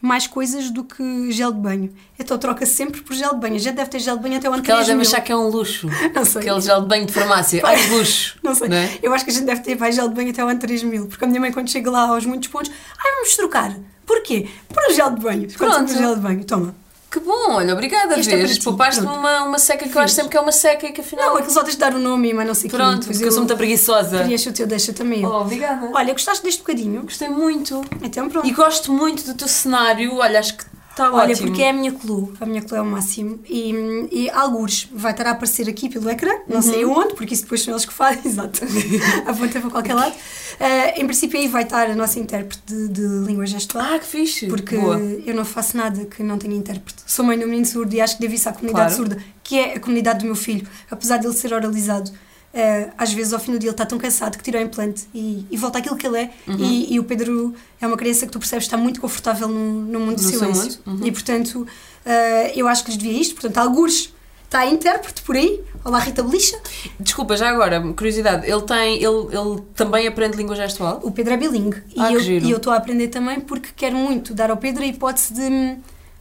[0.00, 1.92] mais coisas do que gel de banho.
[2.18, 3.58] Então troca sempre por gel de banho.
[3.58, 5.12] Já deve ter gel de banho até o ano Porque ela deve 3000.
[5.12, 5.88] achar que é um luxo.
[6.14, 6.42] Não sei.
[6.42, 7.60] Aquele gel de banho de farmácia.
[7.64, 8.38] Ai, que luxo.
[8.42, 8.68] Não sei.
[8.72, 8.98] é?
[9.02, 11.06] Eu acho que a gente deve ter mais gel de banho até o ano 3000.
[11.06, 13.76] Porque a minha mãe, quando chega lá aos muitos pontos, ai, vamos trocar.
[14.06, 14.48] Porquê?
[14.72, 15.48] Por gel de banho.
[15.52, 15.74] Pronto.
[15.74, 16.44] sempre gel de banho?
[16.44, 16.74] Toma.
[17.10, 18.50] Que bom, olha, obrigada, Este é vês.
[18.50, 19.20] para ti, Poupaste-me pronto.
[19.20, 21.28] uma, uma seca que eu acho sempre que é uma seca e que afinal.
[21.30, 22.68] Não, aquilo só tens de dar o nome, mas não sei.
[22.68, 24.18] Pronto, porque eu sou muito preguiçosa.
[24.18, 25.30] Preenche o teu, deixa também eu.
[25.30, 25.90] Oh, obrigada.
[25.94, 27.02] Olha, gostaste deste bocadinho?
[27.02, 27.82] Gostei muito.
[28.02, 28.46] Então pronto.
[28.46, 30.16] E gosto muito do teu cenário.
[30.16, 30.64] Olha, acho que
[31.02, 31.48] está Olha, ótimo.
[31.48, 33.72] porque é a minha clube, a minha clube é o máximo e,
[34.10, 36.98] e algures vai estar a aparecer aqui pelo ecrã, não sei Uhum.
[36.98, 38.60] onde, porque isso depois são eles que fazem, exato,
[39.26, 40.14] aponta para qualquer lado.
[40.60, 44.06] Eh, em princípio aí vai estar a nossa intérprete de, de língua gestual, Ah, que
[44.06, 44.46] fixe.
[44.46, 44.98] porque Boa.
[45.24, 47.02] eu não faço nada que não tenha intérprete.
[47.06, 49.08] Sou mãe de um menino surdo e acho que devo isso à comunidade Claro.
[49.10, 52.10] surda, que é a comunidade do meu filho, apesar de ele ser oralizado.
[52.54, 55.06] Eh, às vezes ao fim do dia ele está tão cansado que tira o implante
[55.14, 56.30] e, e volta àquilo que ele é.
[56.46, 56.56] Uhum.
[56.58, 60.00] e, e o Pedro é uma criança que tu percebes está muito confortável no, no
[60.00, 60.78] mundo do No silêncio.
[60.86, 61.06] mundo, uhum.
[61.06, 61.66] e portanto
[62.04, 63.34] eh, eu acho que lhes devia isto.
[63.34, 64.12] Portanto algures.
[64.48, 65.60] Está a intérprete por aí.
[65.84, 66.58] Olá Rita Belicha.
[66.98, 68.94] Desculpa, já agora, curiosidade, ele tem.
[68.94, 71.00] Ele, ele também aprende língua gestual?
[71.02, 71.82] o Pedro é bilingue.
[71.98, 72.46] Ah, e, eu, giro.
[72.46, 75.50] e eu estou a aprender também porque quero muito dar ao Pedro a hipótese de,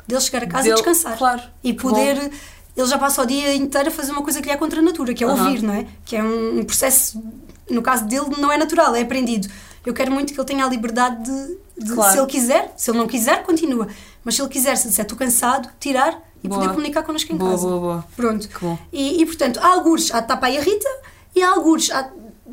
[0.06, 1.18] de ele chegar a casa Dele- e descansar.
[1.18, 2.30] claro, e poder
[2.78, 4.84] ele já passa o dia inteiro a fazer uma coisa que lhe é contra a
[4.84, 5.46] natura, que é Aham.
[5.46, 5.86] ouvir, não é?
[6.06, 7.22] Que é um, um processo,
[7.70, 9.48] no caso dele, não é natural, é aprendido.
[9.86, 12.12] Eu quero muito que ele tenha a liberdade de, de Claro.
[12.12, 13.88] se ele quiser, se ele não quiser, continua.
[14.24, 16.60] Mas se ele quiser, se disser estou cansado, tirar e Boa.
[16.62, 17.68] poder comunicar connosco em Boa, casa.
[17.68, 18.06] boa, boa.
[18.16, 18.48] Pronto.
[18.48, 18.78] Que bom.
[18.94, 20.90] E, e, portanto, há algures, há tapa aí a Rita,
[21.36, 22.12] e há algures, há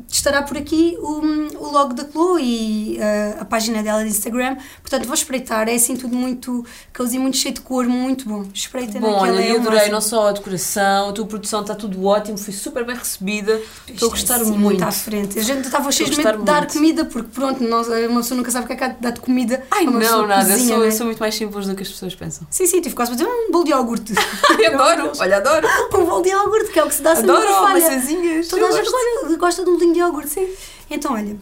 [0.09, 1.21] estará por aqui o,
[1.59, 4.57] o logo da Chloe e uh, a página dela de Instagram.
[4.81, 5.67] Portanto, vou espreitar.
[5.67, 6.65] É assim tudo muito
[6.95, 8.45] cozy, muito cheio de cor, muito bom.
[8.53, 9.33] Espreita Bom, naquela.
[9.37, 12.53] olha, é eu adorei não só a decoração, a tua produção está tudo ótimo, fui
[12.53, 13.59] super bem recebida.
[13.87, 14.83] Estou a gostar Assim, muito.
[14.83, 15.39] à frente.
[15.39, 16.73] A gente estava cheio de gostar medo de dar muito.
[16.73, 19.11] comida, porque pronto, nós, uma pessoa nunca sabe o que é que há de dar
[19.11, 19.63] de comida.
[19.71, 20.87] Ai, a não, nada, eu cozinha, sou, não é?
[20.87, 22.47] eu sou muito mais simples do que as pessoas pensam.
[22.49, 24.13] Sim, sim, tive quase dizer "Ah, um bolo de iogurte.
[24.67, 25.67] adoro, olha, adoro.
[25.95, 28.47] um bolo de iogurte, que é o que se dá sempre Adoro maçãzinhas.
[28.47, 30.47] Toda a eu gente gosta de um de iogurte, sim.
[30.89, 31.37] Então, olha,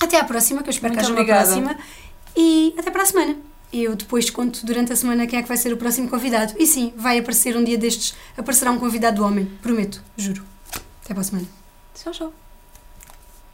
[0.00, 1.54] até à próxima, que eu espero Muito que haja obrigada.
[1.54, 1.86] uma próxima.
[2.36, 3.36] E até para a semana.
[3.72, 6.54] Eu depois conto durante a semana quem é que vai ser o próximo convidado.
[6.58, 10.42] E sim, vai aparecer um dia destes, aparecerá um convidado do homem, prometo, juro.
[11.04, 11.46] Até para a semana.
[11.94, 12.12] Tchau,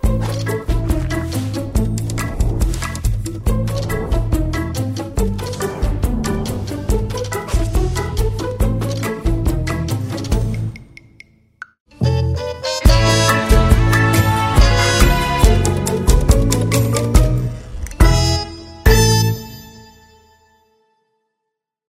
[0.02, 0.66] tchau.